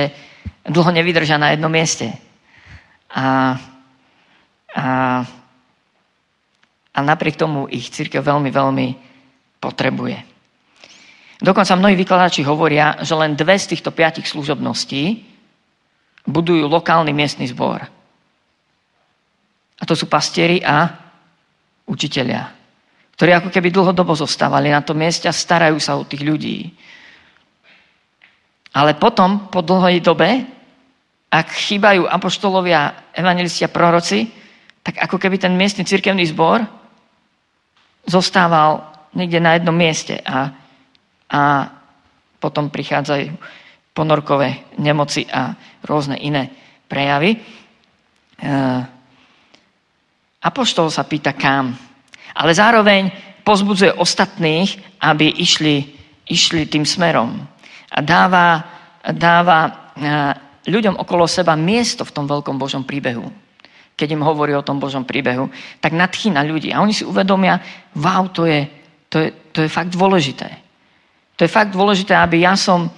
dlho 0.68 0.91
nevydržia 0.91 1.41
na 1.41 1.53
jednom 1.53 1.72
mieste. 1.72 2.13
A, 3.12 3.58
a 4.75 4.86
a 6.91 7.00
napriek 7.00 7.39
tomu 7.39 7.72
ich 7.72 7.88
církev 7.88 8.20
veľmi, 8.20 8.51
veľmi 8.51 8.88
potrebuje. 9.63 10.18
Dokonca 11.41 11.80
mnohí 11.80 11.96
vykladači 11.98 12.46
hovoria, 12.46 13.00
že 13.01 13.18
len 13.18 13.34
dve 13.34 13.58
z 13.58 13.74
týchto 13.74 13.89
piatich 13.96 14.30
služobností 14.30 15.25
budujú 16.27 16.70
lokálny 16.70 17.15
miestny 17.15 17.50
zbor. 17.50 17.82
A 19.82 19.84
to 19.88 19.98
sú 19.98 20.06
pastieri 20.06 20.62
a 20.62 20.86
učitelia, 21.89 22.53
ktorí 23.18 23.32
ako 23.34 23.50
keby 23.50 23.74
dlhodobo 23.74 24.13
zostávali 24.13 24.70
na 24.70 24.86
tom 24.86 25.01
mieste 25.01 25.25
a 25.25 25.34
starajú 25.34 25.82
sa 25.82 25.98
o 25.98 26.06
tých 26.06 26.22
ľudí. 26.22 26.70
Ale 28.71 28.95
potom, 28.95 29.51
po 29.51 29.59
dlhej 29.59 29.99
dobe, 29.99 30.47
ak 31.31 31.47
chýbajú 31.51 32.07
apoštolovia, 32.07 33.11
evangelisti 33.15 33.67
a 33.67 33.71
proroci, 33.71 34.27
tak 34.83 34.99
ako 34.99 35.19
keby 35.19 35.37
ten 35.39 35.55
miestny 35.55 35.87
cirkevný 35.87 36.27
zbor 36.27 36.63
zostával 38.07 38.83
niekde 39.15 39.39
na 39.39 39.55
jednom 39.55 39.75
mieste 39.75 40.19
a, 40.23 40.51
a 41.31 41.41
potom 42.41 42.71
prichádzajú 42.71 43.29
ponorkové 43.91 44.75
nemoci 44.79 45.27
a 45.27 45.53
rôzne 45.83 46.17
iné 46.17 46.49
prejavy. 46.87 47.35
E, 47.35 47.39
Apoštol 50.41 50.89
sa 50.89 51.05
pýta 51.05 51.37
kam, 51.37 51.77
ale 52.33 52.51
zároveň 52.57 53.13
pozbudzuje 53.45 53.93
ostatných, 53.93 54.97
aby 54.97 55.29
išli, 55.37 55.85
išli 56.25 56.65
tým 56.65 56.81
smerom. 56.81 57.45
A 57.91 58.00
dáva, 58.00 58.63
dáva 59.12 59.60
e, 59.67 59.71
ľuďom 60.71 60.95
okolo 60.95 61.27
seba 61.27 61.60
miesto 61.60 62.07
v 62.07 62.15
tom 62.15 62.25
veľkom 62.25 62.55
Božom 62.55 62.88
príbehu 62.88 63.27
keď 64.01 64.17
im 64.17 64.25
hovorí 64.25 64.57
o 64.57 64.65
tom 64.65 64.81
Božom 64.81 65.05
príbehu, 65.05 65.45
tak 65.77 65.93
nadchýna 65.93 66.41
ľudí. 66.41 66.74
A 66.74 66.81
oni 66.81 66.89
si 66.89 67.05
uvedomia, 67.05 67.62
wow, 67.93 68.25
to 68.33 68.50
je, 68.50 68.65
to 69.05 69.21
je, 69.21 69.29
to 69.53 69.62
je 69.62 69.69
fakt 69.69 69.93
dôležité. 69.93 70.50
To 71.38 71.45
je 71.45 71.51
fakt 71.51 71.69
dôležité, 71.69 72.17
aby 72.17 72.41
ja 72.41 72.57
som 72.57 72.89
uh, 72.89 72.91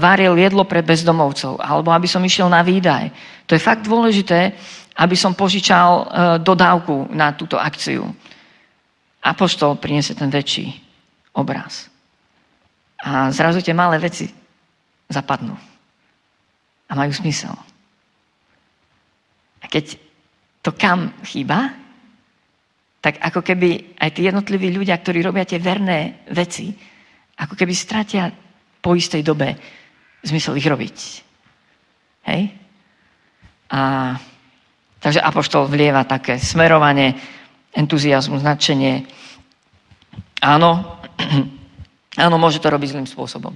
varil 0.00 0.32
jedlo 0.40 0.64
pre 0.64 0.80
bezdomovcov, 0.80 1.60
alebo 1.60 1.92
aby 1.92 2.08
som 2.08 2.24
išiel 2.24 2.48
na 2.48 2.64
výdaj. 2.64 3.12
To 3.44 3.52
je 3.52 3.60
fakt 3.60 3.84
dôležité, 3.84 4.56
aby 4.96 5.16
som 5.20 5.36
požičal 5.36 5.90
uh, 5.92 6.06
dodávku 6.40 7.12
na 7.12 7.36
túto 7.36 7.60
akciu. 7.60 8.08
Apoštol 9.20 9.76
priniesie 9.76 10.16
ten 10.16 10.32
väčší 10.32 10.72
obraz. 11.36 11.92
A 13.02 13.28
zrazu 13.32 13.60
tie 13.60 13.76
malé 13.76 14.00
veci 14.00 14.30
zapadnú. 15.10 15.52
A 16.86 16.92
majú 16.94 17.12
zmysel. 17.12 17.52
A 19.60 19.66
keď 19.66 19.98
to 20.62 20.70
kam 20.74 21.14
chýba, 21.26 21.74
tak 23.02 23.22
ako 23.22 23.42
keby 23.42 23.98
aj 24.02 24.10
tí 24.18 24.26
jednotliví 24.26 24.74
ľudia, 24.74 24.98
ktorí 24.98 25.22
robia 25.22 25.46
tie 25.46 25.62
verné 25.62 26.26
veci, 26.30 26.74
ako 27.38 27.54
keby 27.54 27.74
stratia 27.74 28.30
po 28.82 28.98
istej 28.98 29.22
dobe 29.22 29.54
zmysel 30.26 30.58
ich 30.58 30.66
robiť. 30.66 30.98
Hej? 32.26 32.42
A, 33.70 34.14
takže 34.98 35.22
Apoštol 35.22 35.70
vlieva 35.70 36.02
také 36.02 36.38
smerovanie, 36.42 37.14
entuziasmus, 37.74 38.42
nadšenie. 38.42 39.06
Áno, 40.42 40.98
áno, 42.16 42.36
môže 42.40 42.60
to 42.60 42.72
robiť 42.72 42.96
zlým 42.96 43.08
spôsobom. 43.08 43.52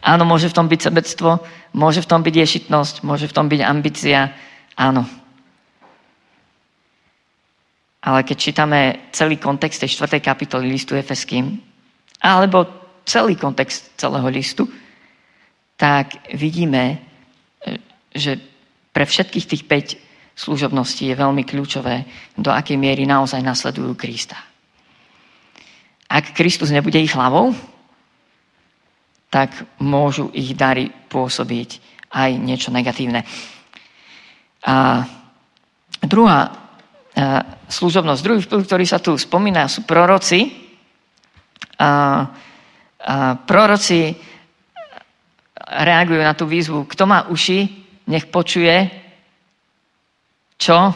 Áno, 0.00 0.24
môže 0.24 0.48
v 0.48 0.56
tom 0.56 0.66
byť 0.66 0.80
sebectvo, 0.80 1.44
môže 1.76 2.00
v 2.00 2.08
tom 2.08 2.20
byť 2.24 2.34
ješitnosť, 2.34 2.94
môže 3.04 3.28
v 3.28 3.36
tom 3.36 3.46
byť 3.52 3.60
ambícia. 3.62 4.32
Áno, 4.74 5.04
ale 8.00 8.24
keď 8.24 8.36
čítame 8.40 8.80
celý 9.12 9.36
kontext 9.36 9.84
tej 9.84 9.92
4. 9.92 10.24
kapitoly 10.24 10.72
listu 10.72 10.96
Efeským, 10.96 11.60
alebo 12.24 12.64
celý 13.04 13.36
kontext 13.36 13.92
celého 14.00 14.24
listu, 14.32 14.64
tak 15.76 16.32
vidíme, 16.32 16.96
e, 16.96 17.76
že 18.16 18.40
pre 18.92 19.04
všetkých 19.04 19.46
tých 19.48 19.62
5 19.68 20.36
služobností 20.36 21.12
je 21.12 21.16
veľmi 21.16 21.44
kľúčové, 21.44 22.04
do 22.40 22.48
akej 22.48 22.80
miery 22.80 23.04
naozaj 23.04 23.44
nasledujú 23.44 23.92
Krista. 23.96 24.49
Ak 26.10 26.34
Kristus 26.34 26.74
nebude 26.74 26.98
ich 26.98 27.14
hlavou, 27.14 27.54
tak 29.30 29.54
môžu 29.78 30.34
ich 30.34 30.58
dary 30.58 30.90
pôsobiť 30.90 31.78
aj 32.10 32.30
niečo 32.34 32.74
negatívne. 32.74 33.22
A 34.66 35.06
druhá 36.02 36.50
a, 36.50 36.50
služobnosť, 37.70 38.20
druhý 38.26 38.42
vplyv, 38.42 38.62
ktorý 38.66 38.84
sa 38.90 38.98
tu 38.98 39.14
spomína, 39.14 39.70
sú 39.70 39.86
proroci. 39.86 40.50
A, 41.78 41.86
a 41.86 41.90
proroci 43.46 44.18
reagujú 45.70 46.20
na 46.26 46.34
tú 46.34 46.50
výzvu. 46.50 46.90
Kto 46.90 47.06
má 47.06 47.30
uši, 47.30 47.70
nech 48.10 48.26
počuje, 48.26 48.90
čo 50.58 50.90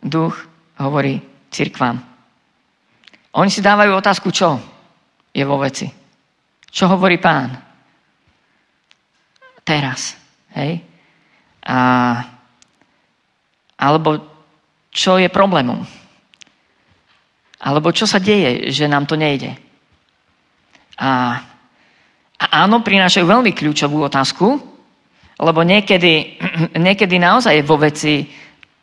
duch 0.00 0.34
hovorí 0.80 1.20
cirkvám. 1.52 2.11
Oni 3.32 3.48
si 3.48 3.64
dávajú 3.64 3.96
otázku, 3.96 4.28
čo 4.28 4.60
je 5.32 5.44
vo 5.48 5.56
veci. 5.56 5.88
Čo 6.68 6.92
hovorí 6.92 7.16
pán? 7.16 7.56
Teraz. 9.64 10.16
Hej? 10.52 10.84
A, 11.64 11.76
alebo 13.80 14.10
čo 14.92 15.16
je 15.16 15.32
problémom? 15.32 15.80
Alebo 17.62 17.94
čo 17.94 18.04
sa 18.04 18.20
deje, 18.20 18.68
že 18.68 18.90
nám 18.90 19.08
to 19.08 19.16
nejde? 19.16 19.56
A, 21.00 21.40
a 22.36 22.44
áno, 22.68 22.84
prinášajú 22.84 23.24
veľmi 23.24 23.56
kľúčovú 23.56 24.04
otázku, 24.04 24.60
lebo 25.40 25.60
niekedy, 25.64 26.36
niekedy 26.86 27.16
naozaj 27.16 27.56
je 27.56 27.64
vo 27.64 27.80
veci 27.80 28.28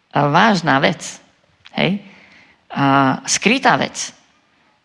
vážna 0.09 0.81
vec. 0.81 1.05
Hej? 1.77 2.01
A 2.73 3.19
skrytá 3.29 3.77
vec. 3.77 4.18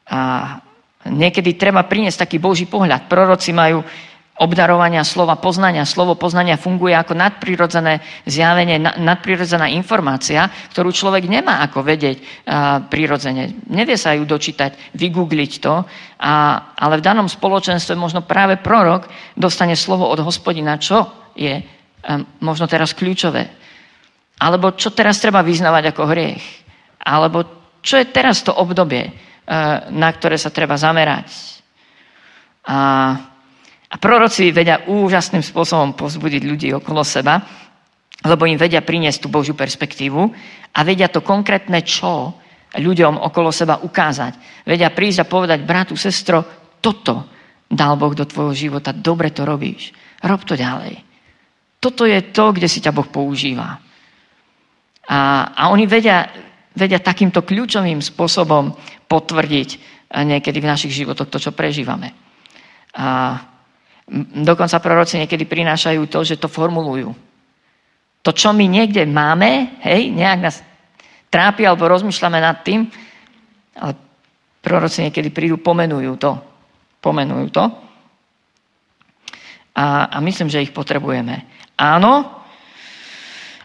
A 0.08 0.60
Niekedy 1.04 1.60
treba 1.60 1.84
priniesť 1.84 2.24
taký 2.24 2.40
Boží 2.40 2.64
pohľad. 2.64 3.12
Proroci 3.12 3.52
majú 3.52 3.84
obdarovania 4.34 5.04
slova 5.04 5.36
poznania. 5.36 5.84
Slovo 5.86 6.16
poznania 6.16 6.56
funguje 6.56 6.96
ako 6.96 7.12
nadprirodzené 7.12 8.00
zjavenie, 8.24 8.80
nadprirodzená 8.80 9.68
informácia, 9.70 10.48
ktorú 10.72 10.90
človek 10.90 11.28
nemá 11.28 11.60
ako 11.62 11.84
vedieť 11.84 12.16
a, 12.18 12.24
prirodzene. 12.88 13.68
Nevie 13.68 14.00
sa 14.00 14.16
ju 14.16 14.24
dočítať, 14.24 14.96
vygoogliť 14.96 15.52
to, 15.60 15.84
a, 16.18 16.32
ale 16.72 16.98
v 16.98 17.06
danom 17.06 17.28
spoločenstve 17.28 17.94
možno 17.94 18.24
práve 18.24 18.58
prorok 18.58 19.06
dostane 19.36 19.76
slovo 19.76 20.08
od 20.08 20.18
hospodina, 20.24 20.80
čo 20.80 21.30
je 21.36 21.60
a, 21.60 21.64
možno 22.40 22.64
teraz 22.64 22.96
kľúčové. 22.96 23.44
Alebo 24.40 24.74
čo 24.74 24.90
teraz 24.90 25.22
treba 25.22 25.46
vyznavať 25.46 25.94
ako 25.94 26.02
hriech. 26.10 26.44
Alebo 27.06 27.44
čo 27.84 28.00
je 28.00 28.10
teraz 28.10 28.42
to 28.42 28.50
obdobie, 28.50 29.14
na 29.92 30.08
ktoré 30.08 30.40
sa 30.40 30.48
treba 30.48 30.76
zamerať. 30.80 31.28
A, 32.64 32.78
a 33.88 33.96
proroci 34.00 34.48
vedia 34.48 34.88
úžasným 34.88 35.44
spôsobom 35.44 35.92
pozbudiť 35.92 36.42
ľudí 36.42 36.68
okolo 36.72 37.04
seba, 37.04 37.44
lebo 38.24 38.48
im 38.48 38.56
vedia 38.56 38.80
priniesť 38.80 39.24
tú 39.24 39.28
Božiu 39.28 39.52
perspektívu 39.52 40.20
a 40.72 40.80
vedia 40.80 41.12
to 41.12 41.20
konkrétne 41.20 41.84
čo 41.84 42.40
ľuďom 42.74 43.20
okolo 43.20 43.52
seba 43.52 43.78
ukázať. 43.84 44.64
Vedia 44.64 44.90
prísť 44.90 45.22
a 45.22 45.30
povedať, 45.30 45.60
bratu, 45.62 45.94
sestro, 45.94 46.42
toto 46.80 47.28
dal 47.68 47.94
Boh 48.00 48.16
do 48.16 48.24
tvojho 48.24 48.54
života, 48.56 48.96
dobre 48.96 49.30
to 49.30 49.44
robíš, 49.44 49.92
rob 50.24 50.42
to 50.42 50.56
ďalej. 50.56 51.04
Toto 51.78 52.08
je 52.08 52.32
to, 52.32 52.56
kde 52.56 52.68
si 52.68 52.80
ťa 52.80 52.96
Boh 52.96 53.06
používa. 53.06 53.76
A, 55.04 55.18
a 55.52 55.62
oni 55.68 55.84
vedia, 55.84 56.24
vedia 56.74 56.98
takýmto 56.98 57.46
kľúčovým 57.46 58.02
spôsobom 58.02 58.74
potvrdiť 59.06 59.70
niekedy 60.10 60.58
v 60.58 60.70
našich 60.70 60.92
životoch 60.94 61.30
to, 61.30 61.38
čo 61.38 61.50
prežívame. 61.54 62.14
A 62.94 63.38
dokonca 64.44 64.82
proroci 64.82 65.18
niekedy 65.18 65.46
prinášajú 65.48 66.02
to, 66.06 66.20
že 66.22 66.38
to 66.38 66.46
formulujú. 66.50 67.14
To, 68.24 68.30
čo 68.30 68.52
my 68.52 68.66
niekde 68.66 69.06
máme, 69.06 69.80
hej, 69.84 70.10
nejak 70.12 70.40
nás 70.40 70.56
trápi 71.28 71.66
alebo 71.66 71.90
rozmýšľame 71.90 72.38
nad 72.38 72.62
tým, 72.62 72.86
ale 73.74 73.92
proroci 74.62 75.08
niekedy 75.08 75.34
prídu, 75.34 75.58
pomenujú 75.58 76.14
to. 76.16 76.32
Pomenujú 77.02 77.46
to. 77.50 77.64
A, 79.74 80.14
a 80.14 80.16
myslím, 80.22 80.46
že 80.46 80.62
ich 80.62 80.70
potrebujeme. 80.70 81.42
Áno, 81.74 82.43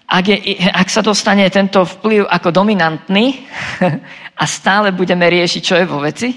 ak, 0.10 0.26
je, 0.26 0.58
ak 0.74 0.90
sa 0.90 1.06
dostane 1.06 1.46
tento 1.54 1.86
vplyv 1.86 2.26
ako 2.26 2.50
dominantný 2.50 3.46
a 4.42 4.44
stále 4.50 4.90
budeme 4.90 5.30
riešiť, 5.30 5.62
čo 5.62 5.78
je 5.78 5.86
vo 5.86 6.02
veci 6.02 6.34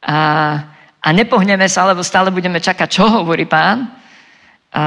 a, 0.00 0.18
a 0.96 1.08
nepohneme 1.12 1.68
sa, 1.68 1.84
lebo 1.84 2.00
stále 2.00 2.32
budeme 2.32 2.64
čakať, 2.64 2.88
čo 2.88 3.04
hovorí 3.20 3.44
pán, 3.44 3.92
a, 4.72 4.84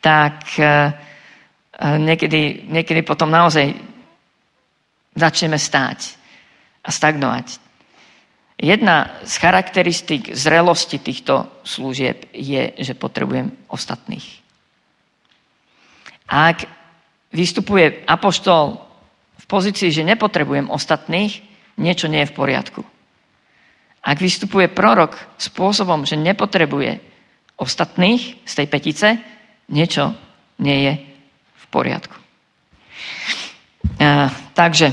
tak 0.00 0.56
a, 0.56 0.64
a 0.64 2.00
niekedy, 2.00 2.64
niekedy 2.72 3.04
potom 3.04 3.28
naozaj 3.28 3.76
začneme 5.12 5.60
stáť 5.60 6.16
a 6.80 6.88
stagnovať. 6.88 7.60
Jedna 8.54 9.20
z 9.26 9.34
charakteristík 9.36 10.32
zrelosti 10.32 11.02
týchto 11.02 11.50
služieb 11.66 12.30
je, 12.32 12.72
že 12.78 12.94
potrebujem 12.94 13.50
ostatných. 13.68 14.43
Ak 16.34 16.66
vystupuje 17.30 18.02
apoštol 18.10 18.82
v 19.38 19.44
pozícii, 19.46 19.94
že 19.94 20.02
nepotrebujem 20.02 20.66
ostatných, 20.66 21.46
niečo 21.78 22.10
nie 22.10 22.26
je 22.26 22.30
v 22.34 22.36
poriadku. 22.42 22.82
Ak 24.02 24.18
vystupuje 24.18 24.66
prorok 24.66 25.14
spôsobom, 25.38 26.02
že 26.02 26.18
nepotrebuje 26.18 26.98
ostatných 27.54 28.42
z 28.42 28.52
tej 28.58 28.66
petice, 28.66 29.08
niečo 29.70 30.10
nie 30.58 30.90
je 30.90 30.92
v 31.54 31.64
poriadku. 31.70 32.18
A, 34.02 34.26
takže, 34.58 34.90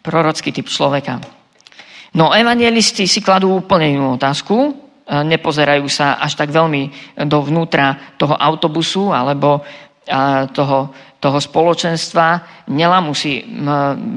prorocký 0.00 0.48
typ 0.48 0.64
človeka. 0.64 1.20
No, 2.16 2.32
evangelisti 2.32 3.04
si 3.04 3.20
kladú 3.20 3.52
úplne 3.52 3.92
inú 3.92 4.16
otázku 4.16 4.87
nepozerajú 5.08 5.88
sa 5.88 6.20
až 6.20 6.36
tak 6.36 6.52
veľmi 6.52 7.16
dovnútra 7.24 8.16
toho 8.20 8.36
autobusu 8.36 9.08
alebo 9.08 9.64
toho, 10.52 10.78
toho 11.20 11.38
spoločenstva, 11.40 12.64
nelamú 12.72 13.12
si 13.12 13.44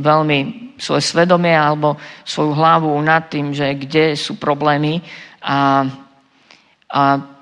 veľmi 0.04 0.72
svoje 0.80 1.04
svedomie 1.04 1.54
alebo 1.54 2.00
svoju 2.24 2.52
hlavu 2.56 2.92
nad 3.04 3.28
tým, 3.28 3.54
že 3.54 3.76
kde 3.76 4.16
sú 4.16 4.40
problémy 4.40 5.04
a, 5.44 5.86
a 6.90 7.02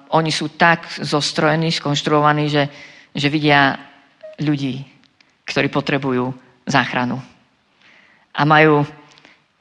oni 0.10 0.32
sú 0.34 0.58
tak 0.58 0.90
zostrojení, 1.00 1.70
skonštruovaní, 1.70 2.50
že, 2.50 2.64
že 3.14 3.28
vidia 3.30 3.78
ľudí, 4.42 4.82
ktorí 5.46 5.70
potrebujú 5.70 6.34
záchranu. 6.66 7.22
A 8.34 8.42
majú 8.46 8.82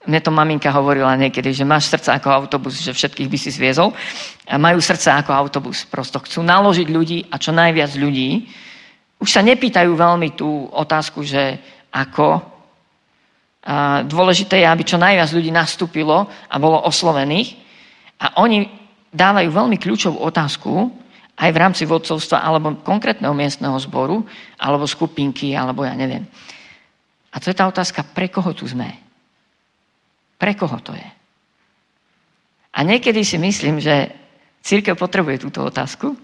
mne 0.09 0.25
to 0.25 0.33
maminka 0.33 0.73
hovorila 0.73 1.13
niekedy, 1.21 1.53
že 1.53 1.69
máš 1.69 1.93
srdce 1.93 2.17
ako 2.17 2.33
autobus, 2.33 2.81
že 2.81 2.97
všetkých 2.97 3.29
by 3.29 3.37
si 3.37 3.53
zviezol. 3.53 3.93
Majú 4.49 4.81
srdce 4.81 5.13
ako 5.13 5.37
autobus. 5.37 5.85
Prosto 5.85 6.17
chcú 6.25 6.41
naložiť 6.41 6.89
ľudí 6.89 7.29
a 7.29 7.37
čo 7.37 7.53
najviac 7.53 7.93
ľudí. 7.93 8.49
Už 9.21 9.29
sa 9.29 9.45
nepýtajú 9.45 9.93
veľmi 9.93 10.33
tú 10.33 10.65
otázku, 10.73 11.21
že 11.21 11.61
ako. 11.93 12.41
A 13.69 14.01
dôležité 14.09 14.65
je, 14.65 14.67
aby 14.73 14.81
čo 14.89 14.97
najviac 14.97 15.29
ľudí 15.29 15.53
nastúpilo 15.53 16.25
a 16.25 16.57
bolo 16.57 16.81
oslovených. 16.89 17.61
A 18.25 18.41
oni 18.41 18.65
dávajú 19.13 19.53
veľmi 19.53 19.77
kľúčovú 19.77 20.25
otázku, 20.25 20.89
aj 21.39 21.51
v 21.53 21.61
rámci 21.61 21.85
vodcovstva, 21.85 22.43
alebo 22.43 22.81
konkrétneho 22.81 23.37
miestneho 23.37 23.77
zboru, 23.79 24.25
alebo 24.57 24.89
skupinky, 24.89 25.53
alebo 25.55 25.85
ja 25.85 25.93
neviem. 25.95 26.27
A 27.31 27.37
to 27.39 27.53
je 27.53 27.59
tá 27.61 27.69
otázka, 27.69 28.03
pre 28.17 28.33
koho 28.33 28.51
tu 28.57 28.65
sme? 28.65 29.08
Pre 30.39 30.53
koho 30.55 30.79
to 30.79 30.95
je? 30.95 31.09
A 32.75 32.79
niekedy 32.87 33.27
si 33.27 33.37
myslím, 33.43 33.83
že 33.83 34.15
církev 34.63 34.95
potrebuje 34.95 35.43
túto 35.43 35.67
otázku. 35.67 36.15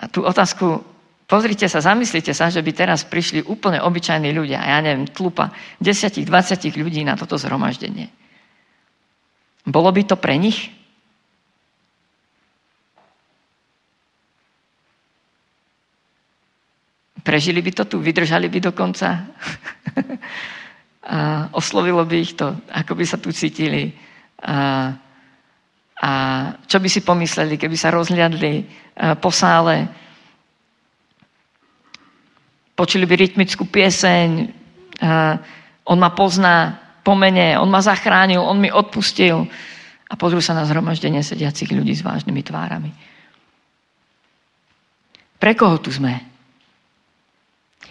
A 0.00 0.08
tú 0.08 0.26
otázku, 0.26 0.82
pozrite 1.30 1.68
sa, 1.70 1.84
zamyslite 1.84 2.34
sa, 2.34 2.50
že 2.50 2.64
by 2.64 2.72
teraz 2.74 3.06
prišli 3.06 3.46
úplne 3.46 3.78
obyčajní 3.84 4.32
ľudia, 4.32 4.58
ja 4.58 4.82
neviem, 4.82 5.06
tlupa 5.06 5.54
10-20 5.78 6.26
ľudí 6.74 7.04
na 7.04 7.14
toto 7.14 7.38
zhromaždenie. 7.38 8.08
Bolo 9.68 9.92
by 9.92 10.02
to 10.08 10.16
pre 10.16 10.40
nich? 10.40 10.79
Prežili 17.20 17.60
by 17.60 17.72
to 17.72 17.84
tu, 17.84 17.96
vydržali 18.00 18.48
by 18.48 18.58
do 18.60 18.72
konca. 18.72 19.26
a 21.10 21.48
oslovilo 21.56 22.04
by 22.04 22.16
ich 22.20 22.38
to, 22.38 22.54
ako 22.70 22.94
by 22.94 23.04
sa 23.08 23.18
tu 23.18 23.34
cítili. 23.34 23.90
A, 24.46 24.92
a 26.00 26.10
čo 26.64 26.78
by 26.78 26.88
si 26.88 27.00
pomysleli, 27.02 27.58
keby 27.58 27.76
sa 27.76 27.90
rozhliadli 27.90 28.64
po 29.20 29.32
sále. 29.32 29.88
počuli 32.76 33.04
by 33.04 33.14
rytmickú 33.16 33.68
pieseň, 33.68 34.28
on 35.84 35.98
ma 36.00 36.10
pozná 36.16 36.80
po 37.04 37.12
mene, 37.12 37.56
on 37.60 37.68
ma 37.68 37.84
zachránil, 37.84 38.40
on 38.40 38.60
mi 38.60 38.72
odpustil 38.72 39.44
a 40.08 40.12
pozrú 40.16 40.40
sa 40.40 40.56
na 40.56 40.64
zhromaždenie 40.64 41.20
sediacich 41.20 41.68
ľudí 41.72 41.92
s 41.92 42.04
vážnymi 42.04 42.40
tvárami. 42.40 42.92
Pre 45.40 45.52
koho 45.56 45.80
tu 45.80 45.92
sme? 45.92 46.29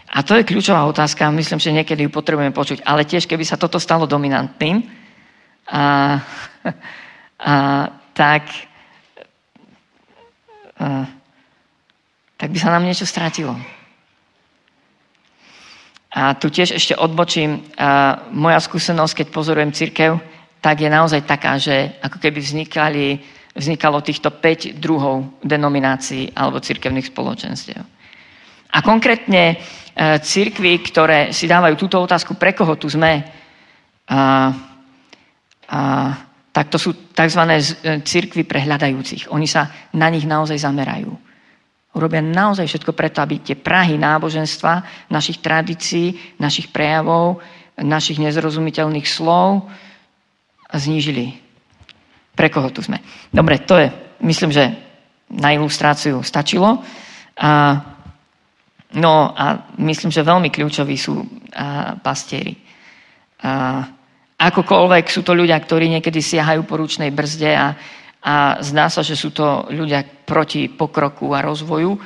A 0.10 0.26
to 0.26 0.34
je 0.34 0.48
kľúčová 0.48 0.90
otázka, 0.90 1.30
myslím, 1.30 1.60
že 1.62 1.76
niekedy 1.76 2.06
ju 2.06 2.12
potrebujeme 2.12 2.50
počuť, 2.50 2.82
ale 2.82 3.06
tiež 3.06 3.30
keby 3.30 3.46
sa 3.46 3.62
toto 3.62 3.78
stalo 3.78 4.10
dominantným, 4.10 4.82
a, 5.70 6.18
a, 7.46 7.54
tak, 8.14 8.44
a, 10.82 11.06
tak 12.38 12.50
by 12.50 12.58
sa 12.58 12.74
nám 12.74 12.90
niečo 12.90 13.06
stratilo. 13.06 13.54
A 16.10 16.34
tu 16.34 16.50
tiež 16.50 16.74
ešte 16.74 16.98
odbočím. 16.98 17.70
A 17.78 18.18
moja 18.34 18.58
skúsenosť, 18.58 19.14
keď 19.14 19.28
pozorujem 19.30 19.70
církev, 19.70 20.18
tak 20.58 20.82
je 20.82 20.90
naozaj 20.90 21.22
taká, 21.24 21.62
že 21.62 21.96
ako 22.02 22.18
keby 22.18 22.42
vznikali, 22.42 23.22
vznikalo 23.54 24.02
týchto 24.02 24.34
5 24.34 24.82
druhov 24.82 25.38
denominácií 25.46 26.34
alebo 26.34 26.60
církevných 26.60 27.14
spoločenstiev. 27.14 27.86
A 28.70 28.86
konkrétne 28.86 29.44
e, 29.54 29.58
církvy, 30.22 30.86
ktoré 30.86 31.34
si 31.34 31.50
dávajú 31.50 31.74
túto 31.74 31.98
otázku, 31.98 32.38
pre 32.38 32.54
koho 32.54 32.78
tu 32.78 32.86
sme, 32.86 33.26
a, 34.06 34.18
a, 35.66 35.80
tak 36.54 36.70
to 36.70 36.78
sú 36.78 37.10
tzv. 37.10 37.42
E, 37.50 37.62
církvy 38.06 38.46
prehľadajúcich. 38.46 39.34
Oni 39.34 39.50
sa 39.50 39.90
na 39.98 40.10
nich 40.14 40.30
naozaj 40.30 40.62
zamerajú. 40.62 41.10
Urobia 41.98 42.22
naozaj 42.22 42.70
všetko 42.70 42.94
preto, 42.94 43.26
aby 43.26 43.42
tie 43.42 43.58
prahy 43.58 43.98
náboženstva, 43.98 45.10
našich 45.10 45.42
tradícií, 45.42 46.38
našich 46.38 46.70
prejavov, 46.70 47.42
našich 47.82 48.22
nezrozumiteľných 48.22 49.08
slov 49.10 49.66
znížili. 50.70 51.34
Pre 52.38 52.48
koho 52.54 52.70
tu 52.70 52.86
sme? 52.86 53.02
Dobre, 53.34 53.66
to 53.66 53.82
je, 53.82 53.90
myslím, 54.22 54.54
že 54.54 54.70
na 55.34 55.58
ilustráciu 55.58 56.22
stačilo. 56.22 56.86
A, 57.42 57.50
no 58.98 59.34
a 59.38 59.70
myslím, 59.78 60.10
že 60.10 60.26
veľmi 60.26 60.50
kľúčoví 60.50 60.98
sú 60.98 61.22
pastieri. 62.02 62.58
A, 63.44 63.86
akokoľvek 64.40 65.06
sú 65.12 65.22
to 65.22 65.36
ľudia, 65.36 65.60
ktorí 65.60 65.92
niekedy 65.92 66.24
siahajú 66.24 66.64
po 66.64 66.80
ručnej 66.80 67.12
brzde 67.12 67.52
a, 67.54 67.68
a 68.24 68.36
zdá 68.64 68.88
sa, 68.88 69.04
že 69.04 69.20
sú 69.20 69.36
to 69.36 69.68
ľudia 69.70 70.04
proti 70.26 70.72
pokroku 70.72 71.36
a 71.36 71.44
rozvoju, 71.44 72.00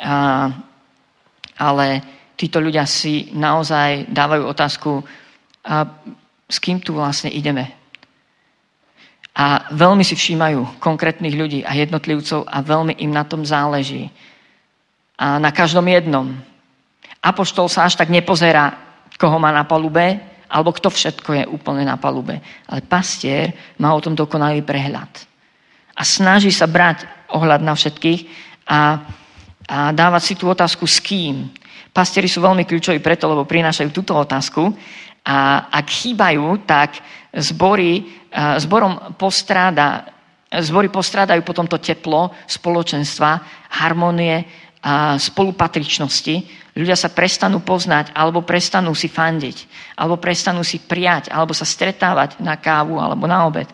a, 0.00 0.48
ale 1.58 1.86
títo 2.38 2.62
ľudia 2.62 2.86
si 2.88 3.34
naozaj 3.36 4.08
dávajú 4.08 4.42
otázku, 4.48 4.90
a, 4.98 5.84
s 6.48 6.56
kým 6.58 6.80
tu 6.80 6.96
vlastne 6.96 7.28
ideme. 7.28 7.78
A 9.38 9.70
veľmi 9.70 10.02
si 10.02 10.18
všímajú 10.18 10.82
konkrétnych 10.82 11.38
ľudí 11.38 11.60
a 11.62 11.70
jednotlivcov 11.78 12.42
a 12.42 12.58
veľmi 12.58 12.98
im 12.98 13.14
na 13.14 13.22
tom 13.22 13.46
záleží. 13.46 14.10
A 15.18 15.42
na 15.42 15.50
každom 15.50 15.84
jednom. 15.90 16.30
Apoštol 17.18 17.66
sa 17.66 17.90
až 17.90 17.98
tak 17.98 18.08
nepozerá, 18.08 18.78
koho 19.18 19.36
má 19.42 19.50
na 19.50 19.66
palube, 19.66 20.22
alebo 20.46 20.70
kto 20.72 20.88
všetko 20.88 21.30
je 21.34 21.44
úplne 21.50 21.82
na 21.82 21.98
palube. 21.98 22.38
Ale 22.70 22.80
pastier 22.86 23.52
má 23.76 23.90
o 23.92 24.00
tom 24.00 24.14
dokonalý 24.14 24.62
prehľad 24.62 25.28
a 25.98 26.02
snaží 26.06 26.54
sa 26.54 26.70
brať 26.70 27.02
ohľad 27.34 27.58
na 27.58 27.74
všetkých 27.74 28.20
a, 28.70 28.78
a 28.78 28.80
dávať 29.90 30.22
si 30.22 30.34
tú 30.38 30.46
otázku 30.46 30.86
s 30.86 31.02
kým. 31.02 31.50
Pastieri 31.90 32.30
sú 32.30 32.38
veľmi 32.38 32.62
kľúčoví 32.62 33.02
preto, 33.02 33.26
lebo 33.26 33.42
prinášajú 33.42 33.90
túto 33.90 34.14
otázku 34.14 34.70
a 35.26 35.66
ak 35.74 35.86
chýbajú, 35.90 36.62
tak 36.62 37.02
zbory, 37.34 38.06
zborom 38.62 39.18
postráda, 39.18 40.06
zbory 40.48 40.86
postrádajú 40.88 41.42
potom 41.42 41.66
to 41.66 41.82
teplo 41.82 42.30
spoločenstva, 42.46 43.42
harmonie 43.82 44.67
spolupatričnosti. 45.18 46.34
Ľudia 46.78 46.94
sa 46.94 47.10
prestanú 47.10 47.58
poznať, 47.66 48.14
alebo 48.14 48.46
prestanú 48.46 48.94
si 48.94 49.10
fandiť, 49.10 49.66
alebo 49.98 50.22
prestanú 50.22 50.62
si 50.62 50.78
prijať, 50.78 51.34
alebo 51.34 51.50
sa 51.50 51.66
stretávať 51.66 52.38
na 52.38 52.54
kávu 52.54 53.02
alebo 53.02 53.26
na 53.26 53.42
obed 53.44 53.66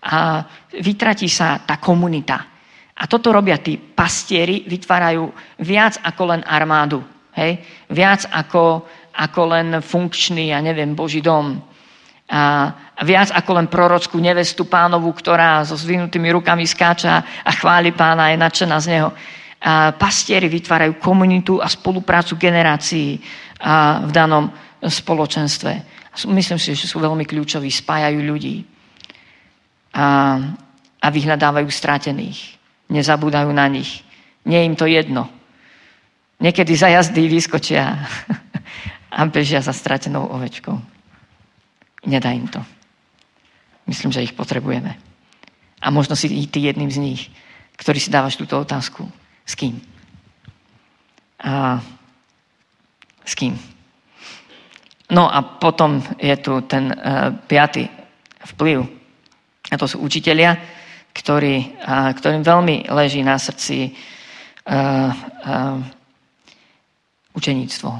a 0.00 0.44
vytratí 0.80 1.28
sa 1.28 1.60
tá 1.60 1.76
komunita. 1.76 2.40
A 3.00 3.04
toto 3.08 3.32
robia 3.32 3.60
tí 3.60 3.76
pastieri, 3.76 4.64
vytvárajú 4.68 5.32
viac 5.64 6.00
ako 6.04 6.22
len 6.36 6.42
armádu. 6.44 7.00
Hej? 7.36 7.60
Viac 7.88 8.28
ako, 8.28 8.84
ako 9.16 9.40
len 9.56 9.68
funkčný, 9.80 10.52
ja 10.52 10.60
neviem, 10.60 10.92
Boží 10.92 11.24
dom. 11.24 11.56
A 12.30 12.72
viac 13.02 13.32
ako 13.32 13.50
len 13.56 13.66
prorockú 13.72 14.20
nevestu 14.20 14.68
pánovu, 14.68 15.12
ktorá 15.16 15.64
so 15.64 15.76
zvinutými 15.76 16.28
rukami 16.32 16.68
skáča 16.68 17.44
a 17.44 17.50
chváli 17.56 17.92
pána 17.96 18.32
je 18.32 18.36
nadšená 18.36 18.76
z 18.80 18.86
neho. 18.96 19.08
Pastieri 20.00 20.48
vytvárajú 20.48 20.96
komunitu 20.96 21.60
a 21.60 21.68
spoluprácu 21.68 22.40
generácií 22.40 23.20
v 24.04 24.10
danom 24.10 24.48
spoločenstve. 24.80 25.72
Myslím 26.32 26.56
si, 26.56 26.72
že 26.72 26.88
sú 26.88 26.96
veľmi 26.96 27.28
kľúčoví, 27.28 27.68
spájajú 27.68 28.18
ľudí 28.24 28.64
a, 29.92 30.40
a 30.96 31.06
vyhľadávajú 31.12 31.68
stratených. 31.68 32.56
Nezabúdajú 32.88 33.52
na 33.52 33.68
nich. 33.68 34.02
Nie 34.48 34.64
je 34.64 34.68
im 34.72 34.76
to 34.80 34.88
jedno. 34.88 35.28
Niekedy 36.40 36.72
za 36.72 36.88
jazdy 36.88 37.28
vyskočia 37.28 38.08
a 39.16 39.20
bežia 39.28 39.60
za 39.60 39.76
stratenou 39.76 40.24
ovečkou. 40.32 40.80
Nedá 42.08 42.32
im 42.32 42.48
to. 42.48 42.64
Myslím, 43.84 44.08
že 44.08 44.24
ich 44.24 44.32
potrebujeme. 44.32 44.96
A 45.84 45.86
možno 45.92 46.16
si 46.16 46.32
i 46.32 46.48
ty 46.48 46.64
jedným 46.64 46.88
z 46.88 46.98
nich, 47.00 47.22
ktorý 47.76 48.00
si 48.00 48.08
dávaš 48.08 48.40
túto 48.40 48.56
otázku. 48.56 49.04
S 49.50 49.58
kým? 49.58 49.74
A 51.42 51.82
s 53.26 53.34
kým? 53.34 53.58
No 55.10 55.26
a 55.26 55.42
potom 55.42 55.98
je 56.22 56.36
tu 56.38 56.62
ten 56.70 56.94
uh, 56.94 57.34
piaty 57.50 57.90
vplyv 58.54 59.00
a 59.70 59.78
to 59.78 59.86
sú 59.86 60.02
učitelia, 60.02 60.58
ktorí, 61.14 61.78
a, 61.78 62.10
ktorým 62.10 62.42
veľmi 62.42 62.90
leží 62.90 63.22
na 63.22 63.38
srdci 63.38 63.94
a, 64.66 64.74
a, 64.74 64.78
učeníctvo. 67.34 67.90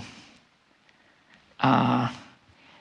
A 1.62 1.70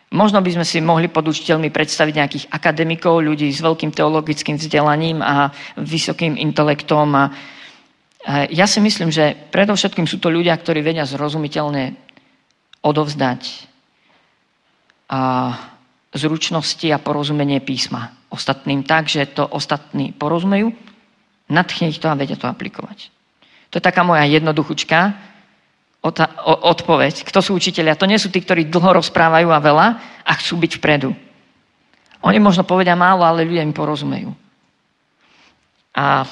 možno 0.10 0.42
by 0.42 0.50
sme 0.58 0.66
si 0.66 0.82
mohli 0.82 1.06
pod 1.06 1.30
učiteľmi 1.30 1.70
predstaviť 1.70 2.14
nejakých 2.18 2.46
akademikov, 2.50 3.22
ľudí 3.22 3.54
s 3.54 3.62
veľkým 3.62 3.94
teologickým 3.94 4.58
vzdelaním 4.58 5.22
a 5.22 5.54
vysokým 5.78 6.34
intelektom. 6.34 7.14
A 7.14 7.30
ja 8.28 8.66
si 8.68 8.80
myslím, 8.84 9.10
že 9.14 9.36
predovšetkým 9.52 10.04
sú 10.04 10.20
to 10.20 10.28
ľudia, 10.28 10.56
ktorí 10.60 10.84
vedia 10.84 11.08
zrozumiteľne 11.08 11.96
odovzdať 12.84 13.68
a 15.10 15.22
zručnosti 16.14 16.86
a 16.92 17.02
porozumenie 17.02 17.64
písma 17.64 18.20
ostatným 18.30 18.86
tak, 18.86 19.10
že 19.10 19.26
to 19.26 19.46
ostatní 19.46 20.14
porozumejú, 20.14 20.70
nadchne 21.50 21.90
ich 21.90 21.98
to 21.98 22.08
a 22.10 22.18
vedia 22.18 22.38
to 22.38 22.46
aplikovať. 22.46 23.10
To 23.74 23.78
je 23.78 23.84
taká 23.84 24.06
moja 24.06 24.26
jednoduchučka 24.26 25.18
odpoveď. 26.64 27.28
Kto 27.28 27.40
sú 27.44 27.52
učiteľia? 27.58 28.00
To 28.00 28.10
nie 28.10 28.22
sú 28.22 28.32
tí, 28.32 28.40
ktorí 28.40 28.70
dlho 28.72 29.02
rozprávajú 29.04 29.50
a 29.52 29.60
veľa 29.60 29.88
a 30.24 30.32
chcú 30.40 30.62
byť 30.64 30.72
vpredu. 30.80 31.12
Oni 32.24 32.40
možno 32.40 32.64
povedia 32.64 32.96
málo, 32.96 33.26
ale 33.26 33.46
ľudia 33.46 33.66
im 33.66 33.76
porozumejú. 33.76 34.32
A, 35.96 36.24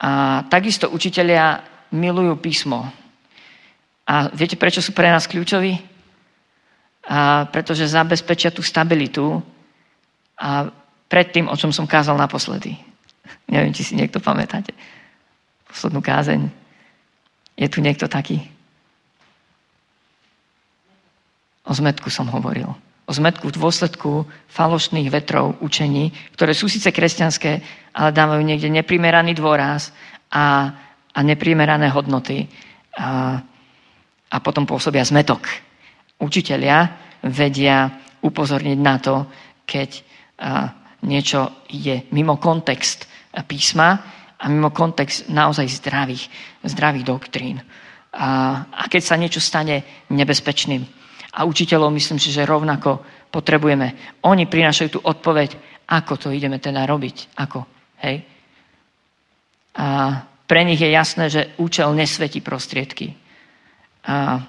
a 0.00 0.42
takisto 0.48 0.88
učiteľia 0.88 1.60
milujú 1.92 2.40
písmo. 2.40 2.88
A 4.08 4.32
viete, 4.32 4.56
prečo 4.56 4.80
sú 4.80 4.96
pre 4.96 5.12
nás 5.12 5.28
kľúčoví? 5.28 5.76
A 7.04 7.44
pretože 7.52 7.84
zabezpečia 7.84 8.48
tú 8.48 8.64
stabilitu 8.64 9.44
a 10.40 10.72
pred 11.10 11.28
tým, 11.28 11.52
o 11.52 11.58
čom 11.58 11.68
som 11.68 11.84
kázal 11.84 12.16
naposledy. 12.16 12.80
Neviem, 13.50 13.76
či 13.76 13.84
si 13.84 13.92
niekto 13.98 14.22
pamätáte. 14.22 14.72
Poslednú 15.68 16.00
kázeň. 16.00 16.48
Je 17.60 17.68
tu 17.68 17.84
niekto 17.84 18.08
taký? 18.08 18.40
O 21.66 21.76
zmetku 21.76 22.08
som 22.08 22.30
hovoril. 22.30 22.72
O 23.10 23.12
zmetku 23.12 23.50
v 23.50 23.58
dôsledku 23.58 24.22
falošných 24.54 25.10
vetrov 25.10 25.58
učení, 25.58 26.14
ktoré 26.38 26.54
sú 26.54 26.70
síce 26.70 26.94
kresťanské, 26.94 27.58
ale 27.90 28.14
dávajú 28.14 28.38
niekde 28.38 28.70
neprimeraný 28.70 29.34
dôraz 29.34 29.90
a, 30.30 30.70
a 31.10 31.18
neprimerané 31.26 31.90
hodnoty 31.90 32.46
a, 32.94 33.42
a 34.30 34.36
potom 34.38 34.62
pôsobia 34.62 35.02
zmetok. 35.02 35.42
Učitelia 36.22 36.86
vedia 37.26 37.98
upozorniť 38.22 38.78
na 38.78 39.02
to, 39.02 39.26
keď 39.66 39.90
a, 40.38 40.70
niečo 41.02 41.66
je 41.66 42.06
mimo 42.14 42.38
kontext 42.38 43.10
písma 43.50 43.90
a 44.38 44.46
mimo 44.46 44.70
kontext 44.70 45.26
naozaj 45.26 45.66
zdravých, 45.66 46.30
zdravých 46.62 47.04
doktrín. 47.10 47.58
a, 48.14 48.70
a 48.70 48.82
keď 48.86 49.02
sa 49.02 49.18
niečo 49.18 49.42
stane 49.42 50.06
nebezpečným. 50.14 50.99
A 51.30 51.46
učiteľov 51.46 51.94
myslím 51.94 52.18
si, 52.18 52.34
že 52.34 52.48
rovnako 52.48 53.02
potrebujeme. 53.30 54.18
Oni 54.26 54.50
prinášajú 54.50 54.88
tú 54.90 55.00
odpoveď, 55.06 55.54
ako 55.86 56.12
to 56.18 56.28
ideme 56.34 56.58
teda 56.58 56.82
robiť. 56.86 57.38
Ako, 57.38 57.62
hej? 58.02 58.16
A 59.78 59.86
pre 60.50 60.66
nich 60.66 60.82
je 60.82 60.90
jasné, 60.90 61.30
že 61.30 61.54
účel 61.62 61.94
nesvetí 61.94 62.42
prostriedky. 62.42 63.14
A, 64.02 64.42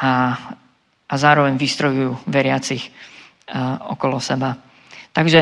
a, 0.00 0.10
a 1.04 1.14
zároveň 1.20 1.60
vystrojujú 1.60 2.24
veriacich 2.24 2.88
a, 2.88 3.92
okolo 3.92 4.16
seba. 4.24 4.56
Takže 5.12 5.40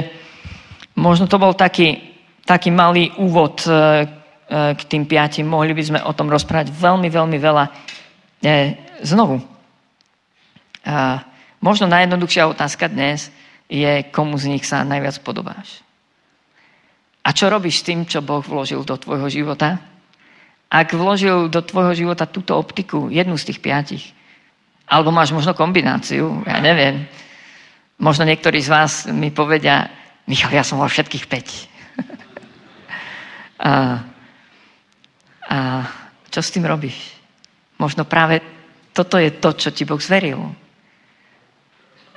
možno 0.98 1.30
to 1.30 1.38
bol 1.38 1.54
taký, 1.54 2.18
taký 2.42 2.74
malý 2.74 3.14
úvod 3.22 3.62
e, 3.62 3.70
e, 3.70 3.76
k 4.74 4.80
tým 4.88 5.06
piatim. 5.06 5.46
Mohli 5.46 5.72
by 5.76 5.82
sme 5.84 6.00
o 6.02 6.16
tom 6.16 6.26
rozprávať 6.26 6.74
veľmi, 6.74 7.06
veľmi 7.06 7.38
veľa. 7.38 7.64
Znovu, 9.02 9.44
možno 11.60 11.84
najjednoduchšia 11.90 12.48
otázka 12.48 12.88
dnes 12.88 13.28
je, 13.68 14.06
komu 14.08 14.40
z 14.40 14.56
nich 14.56 14.64
sa 14.64 14.86
najviac 14.86 15.20
podobáš. 15.20 15.84
A 17.26 17.34
čo 17.34 17.50
robíš 17.50 17.82
s 17.82 17.86
tým, 17.90 18.06
čo 18.06 18.22
Boh 18.22 18.40
vložil 18.40 18.86
do 18.86 18.94
tvojho 18.94 19.26
života? 19.26 19.82
Ak 20.70 20.94
vložil 20.94 21.50
do 21.50 21.60
tvojho 21.60 21.92
života 21.92 22.30
túto 22.30 22.54
optiku, 22.54 23.10
jednu 23.10 23.34
z 23.34 23.52
tých 23.52 23.58
piatich, 23.58 24.04
alebo 24.86 25.10
máš 25.10 25.34
možno 25.34 25.50
kombináciu, 25.52 26.46
ja 26.46 26.62
neviem. 26.62 27.10
Možno 27.98 28.22
niektorí 28.22 28.62
z 28.62 28.70
vás 28.70 28.92
mi 29.10 29.34
povedia, 29.34 29.90
Michal, 30.30 30.54
ja 30.54 30.62
som 30.62 30.78
mal 30.78 30.86
všetkých 30.86 31.26
5. 31.26 31.34
a, 33.66 33.72
a 35.50 35.58
čo 36.30 36.40
s 36.40 36.54
tým 36.54 36.62
robíš? 36.62 37.18
Možno 37.82 38.06
práve 38.06 38.55
toto 38.96 39.20
je 39.20 39.28
to, 39.28 39.52
čo 39.52 39.68
ti 39.76 39.84
Boh 39.84 40.00
zveril. 40.00 40.40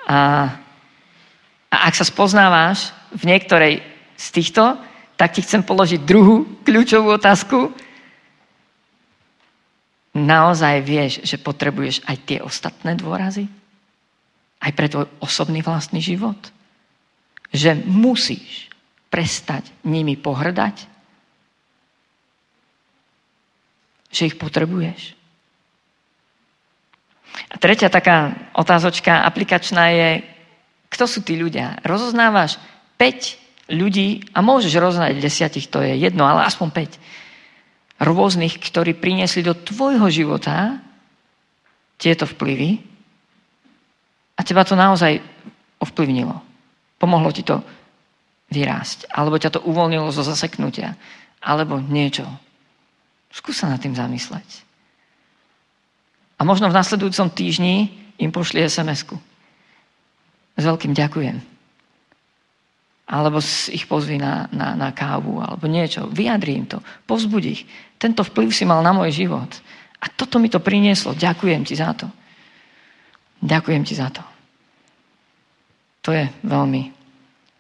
A, 0.08 0.48
a 1.68 1.78
ak 1.92 1.94
sa 2.00 2.08
spoznávaš 2.08 2.96
v 3.12 3.36
niektorej 3.36 3.84
z 4.16 4.28
týchto, 4.32 4.80
tak 5.20 5.36
ti 5.36 5.44
chcem 5.44 5.60
položiť 5.60 6.00
druhú 6.08 6.64
kľúčovú 6.64 7.20
otázku. 7.20 7.76
Naozaj 10.16 10.76
vieš, 10.88 11.14
že 11.28 11.36
potrebuješ 11.36 12.00
aj 12.08 12.18
tie 12.24 12.40
ostatné 12.40 12.96
dôrazy? 12.96 13.52
Aj 14.64 14.72
pre 14.72 14.88
tvoj 14.88 15.12
osobný 15.20 15.60
vlastný 15.60 16.00
život? 16.00 16.40
Že 17.52 17.84
musíš 17.84 18.72
prestať 19.12 19.68
nimi 19.84 20.16
pohrdať? 20.16 20.88
Že 24.16 24.22
ich 24.32 24.40
potrebuješ? 24.40 25.19
A 27.48 27.56
tretia 27.56 27.88
taká 27.88 28.36
otázočka 28.52 29.24
aplikačná 29.24 29.96
je, 29.96 30.10
kto 30.92 31.06
sú 31.08 31.20
tí 31.24 31.40
ľudia? 31.40 31.80
Rozoznávaš 31.88 32.60
5 33.00 33.72
ľudí 33.72 34.28
a 34.36 34.44
môžeš 34.44 34.74
rozoznať 34.76 35.22
desiatich, 35.22 35.72
to 35.72 35.80
je 35.80 35.96
jedno, 35.96 36.28
ale 36.28 36.44
aspoň 36.44 36.68
5 38.02 38.04
rôznych, 38.04 38.60
ktorí 38.60 38.98
priniesli 38.98 39.46
do 39.46 39.56
tvojho 39.56 40.08
života 40.12 40.80
tieto 42.00 42.28
vplyvy 42.28 42.80
a 44.40 44.42
teba 44.42 44.64
to 44.64 44.80
naozaj 44.80 45.20
ovplyvnilo. 45.84 46.40
Pomohlo 47.00 47.32
ti 47.32 47.44
to 47.44 47.60
vyrásť, 48.50 49.12
alebo 49.12 49.40
ťa 49.40 49.60
to 49.60 49.64
uvoľnilo 49.64 50.10
zo 50.12 50.24
zaseknutia, 50.24 50.96
alebo 51.44 51.78
niečo. 51.80 52.26
Skús 53.30 53.62
sa 53.62 53.70
nad 53.70 53.80
tým 53.80 53.94
zamysleť. 53.94 54.69
A 56.40 56.48
možno 56.48 56.72
v 56.72 56.78
nasledujúcom 56.80 57.36
týždni 57.36 57.92
im 58.16 58.32
pošli 58.32 58.64
SMS-ku. 58.64 59.20
S 60.56 60.64
veľkým 60.64 60.96
ďakujem. 60.96 61.36
Alebo 63.10 63.44
ich 63.74 63.84
pozvi 63.90 64.22
na, 64.22 64.48
na, 64.54 64.78
na 64.78 64.90
kávu, 64.96 65.44
alebo 65.44 65.68
niečo. 65.68 66.08
Vyjadri 66.08 66.56
im 66.56 66.66
to. 66.70 66.80
Povzbudí 67.04 67.50
ich. 67.52 67.64
Tento 68.00 68.24
vplyv 68.24 68.50
si 68.56 68.64
mal 68.64 68.80
na 68.80 68.96
môj 68.96 69.12
život. 69.12 69.50
A 70.00 70.08
toto 70.08 70.40
mi 70.40 70.48
to 70.48 70.64
prinieslo. 70.64 71.12
Ďakujem 71.12 71.62
ti 71.68 71.76
za 71.76 71.92
to. 71.92 72.08
Ďakujem 73.44 73.84
ti 73.84 73.94
za 73.96 74.08
to. 74.12 74.24
To 76.08 76.16
je 76.16 76.24
veľmi 76.48 76.82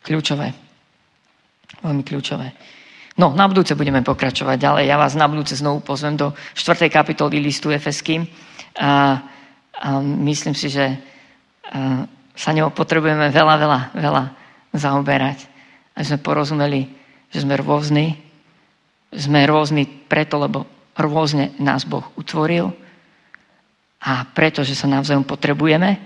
kľúčové. 0.04 0.48
Veľmi 1.84 2.04
kľúčové. 2.08 2.48
No, 3.20 3.36
na 3.36 3.52
budúce 3.52 3.76
budeme 3.76 4.00
pokračovať 4.00 4.56
ďalej. 4.56 4.84
Ja 4.88 4.96
vás 4.96 5.12
na 5.20 5.28
budúce 5.28 5.52
znovu 5.60 5.84
pozvem 5.84 6.16
do 6.16 6.32
4. 6.56 6.88
kapitoly 6.88 7.44
listu 7.44 7.68
Efeským. 7.68 8.24
A, 8.80 8.92
a 9.76 9.88
myslím 10.02 10.56
si, 10.56 10.72
že 10.72 10.96
sa 12.34 12.50
ňou 12.56 12.72
potrebujeme 12.72 13.28
veľa, 13.30 13.56
veľa, 13.60 13.80
veľa 14.00 14.24
zaoberať. 14.72 15.46
A 15.94 16.08
sme 16.08 16.24
porozumeli, 16.24 16.88
že 17.30 17.44
sme 17.44 17.60
rôzni. 17.60 18.16
Sme 19.12 19.44
rôzni 19.44 19.84
preto, 19.86 20.40
lebo 20.40 20.64
rôzne 20.96 21.52
nás 21.60 21.84
Boh 21.84 22.08
utvoril 22.16 22.72
a 24.00 24.24
preto, 24.32 24.64
že 24.64 24.76
sa 24.80 24.88
navzájom 24.88 25.28
potrebujeme 25.28 26.00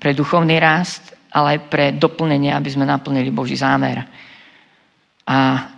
pre 0.00 0.16
duchovný 0.16 0.56
rast, 0.56 1.12
ale 1.28 1.56
aj 1.56 1.68
pre 1.68 1.84
doplnenie, 1.92 2.48
aby 2.48 2.68
sme 2.72 2.88
naplnili 2.88 3.28
Boží 3.28 3.60
zámer. 3.60 4.08
A, 5.28 5.68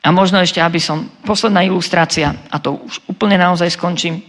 a 0.00 0.08
možno 0.08 0.40
ešte, 0.40 0.64
aby 0.64 0.80
som... 0.80 1.12
Posledná 1.20 1.60
ilustrácia, 1.60 2.32
a 2.48 2.56
to 2.56 2.80
už 2.80 3.04
úplne 3.04 3.36
naozaj 3.36 3.68
skončím 3.76 4.24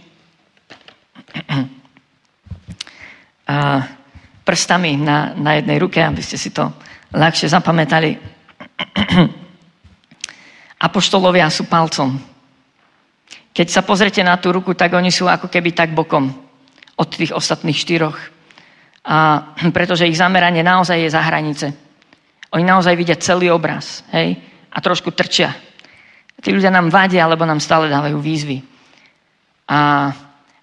prstami 4.46 4.94
na, 4.94 5.34
na 5.34 5.58
jednej 5.58 5.82
ruke, 5.82 5.98
aby 5.98 6.22
ste 6.22 6.38
si 6.38 6.54
to 6.54 6.70
ľahšie 7.14 7.50
zapamätali. 7.50 8.14
Apoštolovia 10.86 11.50
sú 11.50 11.66
palcom. 11.66 12.14
Keď 13.56 13.66
sa 13.72 13.82
pozrete 13.82 14.20
na 14.20 14.36
tú 14.36 14.52
ruku, 14.52 14.76
tak 14.76 14.92
oni 14.92 15.08
sú 15.08 15.24
ako 15.26 15.48
keby 15.48 15.72
tak 15.72 15.96
bokom 15.96 16.28
od 16.96 17.08
tých 17.08 17.32
ostatných 17.32 17.76
štyroch. 17.76 18.16
A 19.06 19.40
pretože 19.76 20.06
ich 20.06 20.20
zameranie 20.20 20.62
naozaj 20.62 21.00
je 21.00 21.10
za 21.10 21.22
hranice. 21.24 21.72
Oni 22.54 22.62
naozaj 22.62 22.94
vidia 22.94 23.18
celý 23.18 23.50
obraz. 23.50 24.06
Hej? 24.14 24.38
A 24.70 24.78
trošku 24.78 25.10
trčia. 25.10 25.50
Tí 26.36 26.52
ľudia 26.52 26.70
nám 26.70 26.92
vadia, 26.92 27.24
alebo 27.24 27.48
nám 27.48 27.64
stále 27.64 27.88
dávajú 27.88 28.20
výzvy. 28.20 28.60
A 29.66 30.12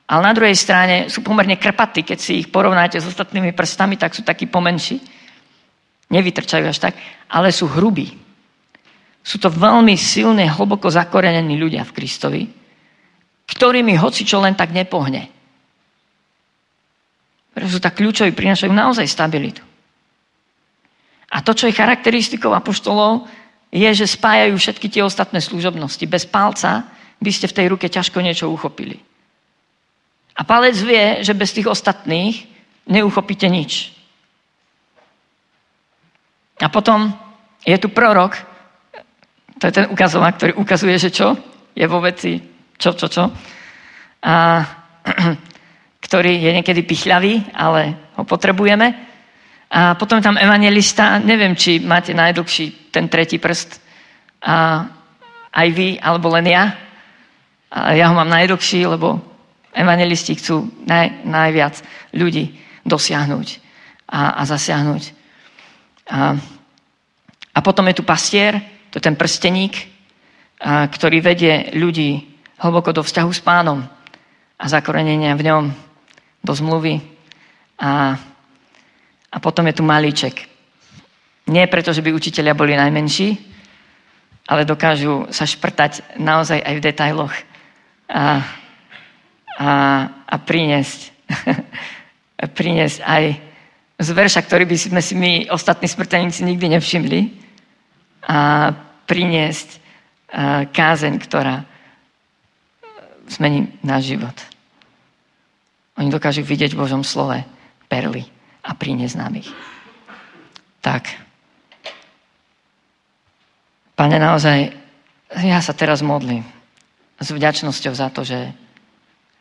ale 0.04 0.22
na 0.22 0.34
druhej 0.36 0.56
strane 0.56 1.08
sú 1.08 1.24
pomerne 1.24 1.56
krpatí, 1.56 2.04
keď 2.04 2.20
si 2.20 2.44
ich 2.44 2.52
porovnáte 2.52 3.00
s 3.00 3.08
ostatnými 3.08 3.56
prstami, 3.56 3.96
tak 3.96 4.12
sú 4.12 4.22
takí 4.22 4.52
pomenší. 4.52 5.00
Nevytrčajú 6.12 6.66
až 6.68 6.78
tak, 6.84 6.94
ale 7.32 7.56
sú 7.56 7.72
hrubí. 7.72 8.12
Sú 9.24 9.39
to 9.39 9.48
veľmi 9.48 9.96
silné, 9.96 10.52
hlboko 10.52 10.92
zakorenení 10.92 11.56
ľudia 11.56 11.88
v 11.88 11.96
Kristovi, 11.96 12.44
ktorými 13.48 13.96
hoci 13.96 14.28
čo 14.28 14.44
len 14.44 14.52
tak 14.60 14.76
nepohne. 14.76 15.32
Pretože 17.56 17.80
sú 17.80 17.80
tak 17.80 17.96
kľúčoví, 17.96 18.36
prinašajú 18.36 18.72
naozaj 18.76 19.08
stabilitu. 19.08 19.63
A 21.32 21.39
to, 21.42 21.56
čo 21.56 21.72
je 21.72 21.80
charakteristikou 21.80 22.52
apoštolov, 22.52 23.26
je, 23.74 23.89
že 23.89 24.06
spájajú 24.06 24.54
všetky 24.54 24.86
tie 24.92 25.02
ostatné 25.02 25.42
služobnosti. 25.42 26.06
Bez 26.06 26.30
palca 26.30 26.86
by 27.18 27.32
ste 27.34 27.50
v 27.50 27.58
tej 27.58 27.66
ruke 27.74 27.89
ťažko 27.89 28.22
niečo 28.22 28.52
uchopili. 28.52 29.12
A 30.34 30.41
palec 30.43 30.78
vie, 30.82 31.22
že 31.22 31.38
bez 31.38 31.54
tých 31.54 31.69
ostatných 31.69 32.50
neuchopíte 32.89 33.46
nič. 33.46 33.93
A 36.62 36.69
potom 36.69 37.13
je 37.65 37.78
tu 37.78 37.89
prorok, 37.89 38.38
to 39.60 39.69
je 39.69 39.74
ten 39.74 39.86
ukazovák, 39.89 40.36
ktorý 40.36 40.54
ukazuje, 40.58 40.96
že 40.98 41.13
čo 41.13 41.38
je 41.74 41.86
vo 41.88 42.02
veci, 42.02 42.41
čo, 42.78 42.93
čo, 42.93 43.08
čo. 43.08 43.24
A, 44.24 44.34
ktorý 46.06 46.34
je 46.39 46.52
niekedy 46.62 46.82
pichľavý, 46.84 47.54
ale 47.56 48.12
ho 48.17 48.24
potrebujeme. 48.28 48.88
A 49.74 49.98
potom 49.98 50.22
tam 50.22 50.38
evangelista, 50.38 51.17
neviem, 51.17 51.58
či 51.58 51.82
máte 51.82 52.13
najdlhší 52.13 52.93
ten 52.93 53.10
tretí 53.10 53.41
prst, 53.41 53.82
a 54.43 54.86
aj 55.56 55.67
vy, 55.72 55.96
alebo 56.04 56.28
len 56.36 56.52
ja. 56.52 56.76
A 57.72 57.96
ja 57.96 58.12
ho 58.12 58.13
mám 58.13 58.30
najdlhší, 58.30 58.86
lebo 58.86 59.33
Evangelisti 59.73 60.38
chcú 60.38 60.69
naj, 60.86 61.25
najviac 61.25 61.81
ľudí 62.13 62.53
dosiahnuť 62.86 63.47
a, 64.07 64.38
a 64.38 64.41
zasiahnuť. 64.45 65.03
A, 66.13 66.38
a 67.53 67.59
potom 67.65 67.89
je 67.89 67.97
tu 67.97 68.03
pastier, 68.05 68.62
to 68.93 69.01
je 69.01 69.03
ten 69.03 69.17
prsteník, 69.17 69.89
a, 70.62 70.86
ktorý 70.86 71.25
vedie 71.25 71.73
ľudí 71.73 72.38
hlboko 72.62 72.93
do 72.93 73.01
vzťahu 73.01 73.31
s 73.33 73.41
pánom 73.41 73.81
a 74.55 74.65
zakorenenia 74.69 75.33
v 75.33 75.45
ňom 75.49 75.63
do 76.45 76.53
zmluvy. 76.53 77.01
A, 77.81 78.15
a 79.33 79.38
potom 79.41 79.65
je 79.67 79.75
tu 79.75 79.83
malíček. 79.83 80.45
Nie 81.49 81.67
preto, 81.67 81.91
že 81.91 82.05
by 82.05 82.13
učiteľia 82.13 82.53
boli 82.55 82.77
najmenší, 82.77 83.36
ale 84.47 84.69
dokážu 84.69 85.27
sa 85.33 85.43
šprtať 85.49 86.19
naozaj 86.21 86.62
aj 86.62 86.73
v 86.77 86.83
detailoch 86.86 87.33
a, 88.07 88.43
a, 89.60 89.72
a 90.26 90.36
priniesť, 90.42 91.13
priniesť 92.58 93.00
aj 93.06 93.24
z 94.04 94.10
verša, 94.10 94.42
ktorý 94.44 94.66
by 94.66 94.78
sme 94.78 95.02
si 95.02 95.13
my, 95.16 95.32
ostatní 95.54 95.88
smrteľníci, 95.88 96.44
nikdy 96.44 96.66
nevšimli 96.76 97.20
a 98.28 98.72
priniesť 99.06 99.84
kázeň, 100.74 101.13
ktorá 101.22 101.62
zmení 103.30 103.70
náš 103.86 104.16
život. 104.18 104.34
Oni 106.02 106.10
dokážu 106.10 106.42
vidieť 106.42 106.74
v 106.74 106.82
Božom 106.82 107.06
slove 107.06 107.38
perly 107.86 108.26
a 108.66 108.74
priniesť 108.74 109.16
nám 109.16 109.38
ich. 109.38 109.50
Tak. 110.82 111.06
Pane, 113.94 114.18
naozaj, 114.18 114.74
ja 115.38 115.60
sa 115.62 115.74
teraz 115.78 116.02
modlím 116.02 116.42
s 117.22 117.30
vďačnosťou 117.30 117.94
za 117.94 118.10
to, 118.10 118.26
že 118.26 118.52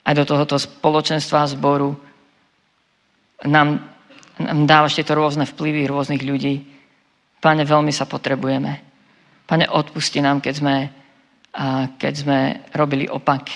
aj 0.02 0.14
do 0.18 0.24
tohoto 0.26 0.58
spoločenstva 0.58 1.46
a 1.46 1.50
zboru 1.50 1.94
nám, 3.46 3.82
nám 4.38 4.60
dávaš 4.66 4.98
tieto 4.98 5.14
rôzne 5.14 5.46
vplyvy 5.46 5.86
rôznych 5.86 6.22
ľudí. 6.22 6.62
Pane, 7.42 7.62
veľmi 7.66 7.90
sa 7.90 8.06
potrebujeme. 8.06 8.72
Pane, 9.46 9.66
odpusti 9.66 10.22
nám, 10.22 10.38
keď 10.38 10.54
sme, 10.54 10.76
keď 11.98 12.12
sme 12.14 12.38
robili 12.70 13.10
opak 13.10 13.50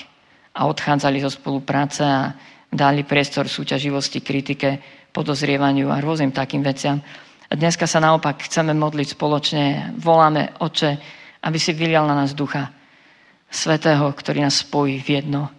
a 0.59 0.67
odchádzali 0.67 1.23
zo 1.23 1.31
spolupráce 1.31 2.03
a 2.03 2.35
dali 2.67 3.07
priestor 3.07 3.47
súťaživosti, 3.47 4.23
kritike, 4.23 4.83
podozrievaniu 5.15 5.89
a 5.89 6.03
rôznym 6.03 6.35
takým 6.35 6.67
veciam. 6.67 6.99
A 7.47 7.55
dneska 7.55 7.87
sa 7.87 8.03
naopak 8.03 8.43
chceme 8.51 8.75
modliť 8.75 9.15
spoločne, 9.15 9.95
voláme 10.03 10.59
Oče, 10.59 10.99
aby 11.47 11.59
si 11.63 11.71
vylial 11.73 12.11
na 12.11 12.19
nás 12.19 12.35
ducha 12.35 12.75
Svetého, 13.47 14.11
ktorý 14.11 14.43
nás 14.43 14.67
spojí 14.67 14.99
v 14.99 15.23
jedno. 15.23 15.56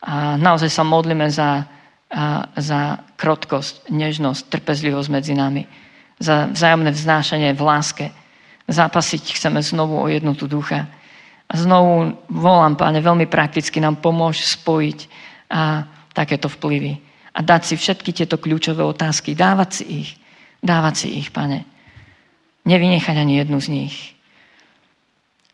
A 0.00 0.36
naozaj 0.40 0.72
sa 0.72 0.84
modlíme 0.84 1.28
za, 1.28 1.64
a, 2.08 2.48
za 2.56 3.04
krotkosť, 3.16 3.92
nežnosť, 3.92 4.48
trpezlivosť 4.48 5.08
medzi 5.12 5.34
nami, 5.36 5.68
za 6.20 6.48
vzájomné 6.52 6.90
vznášanie 6.92 7.50
v 7.52 7.62
láske. 7.64 8.06
Zápasiť 8.70 9.34
chceme 9.36 9.60
znovu 9.60 9.98
o 9.98 10.06
jednotu 10.08 10.46
ducha. 10.46 10.88
A 11.50 11.52
znovu 11.58 12.14
volám, 12.30 12.78
páne, 12.78 13.02
veľmi 13.02 13.26
prakticky 13.26 13.82
nám 13.82 13.98
pomôž 13.98 14.46
spojiť 14.46 14.98
a 15.50 15.84
takéto 16.14 16.46
vplyvy. 16.46 17.00
A 17.34 17.42
dať 17.42 17.72
si 17.72 17.74
všetky 17.74 18.14
tieto 18.14 18.38
kľúčové 18.38 18.86
otázky, 18.86 19.34
dávať 19.34 19.70
si 19.82 19.84
ich 20.06 20.10
Dávať 20.60 20.94
si 21.04 21.08
ich, 21.16 21.32
pane. 21.32 21.64
Nevynechať 22.68 23.16
ani 23.16 23.40
jednu 23.40 23.58
z 23.64 23.68
nich. 23.72 23.96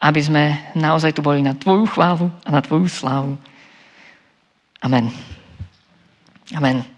Aby 0.03 0.21
sme 0.21 0.43
naozaj 0.75 1.15
tu 1.15 1.23
boli 1.23 1.41
na 1.41 1.55
Tvoju 1.55 1.87
chválu 1.87 2.27
a 2.43 2.49
na 2.51 2.61
Tvoju 2.61 2.91
slávu. 2.91 3.39
Amen. 4.83 5.13
Amen. 6.55 6.96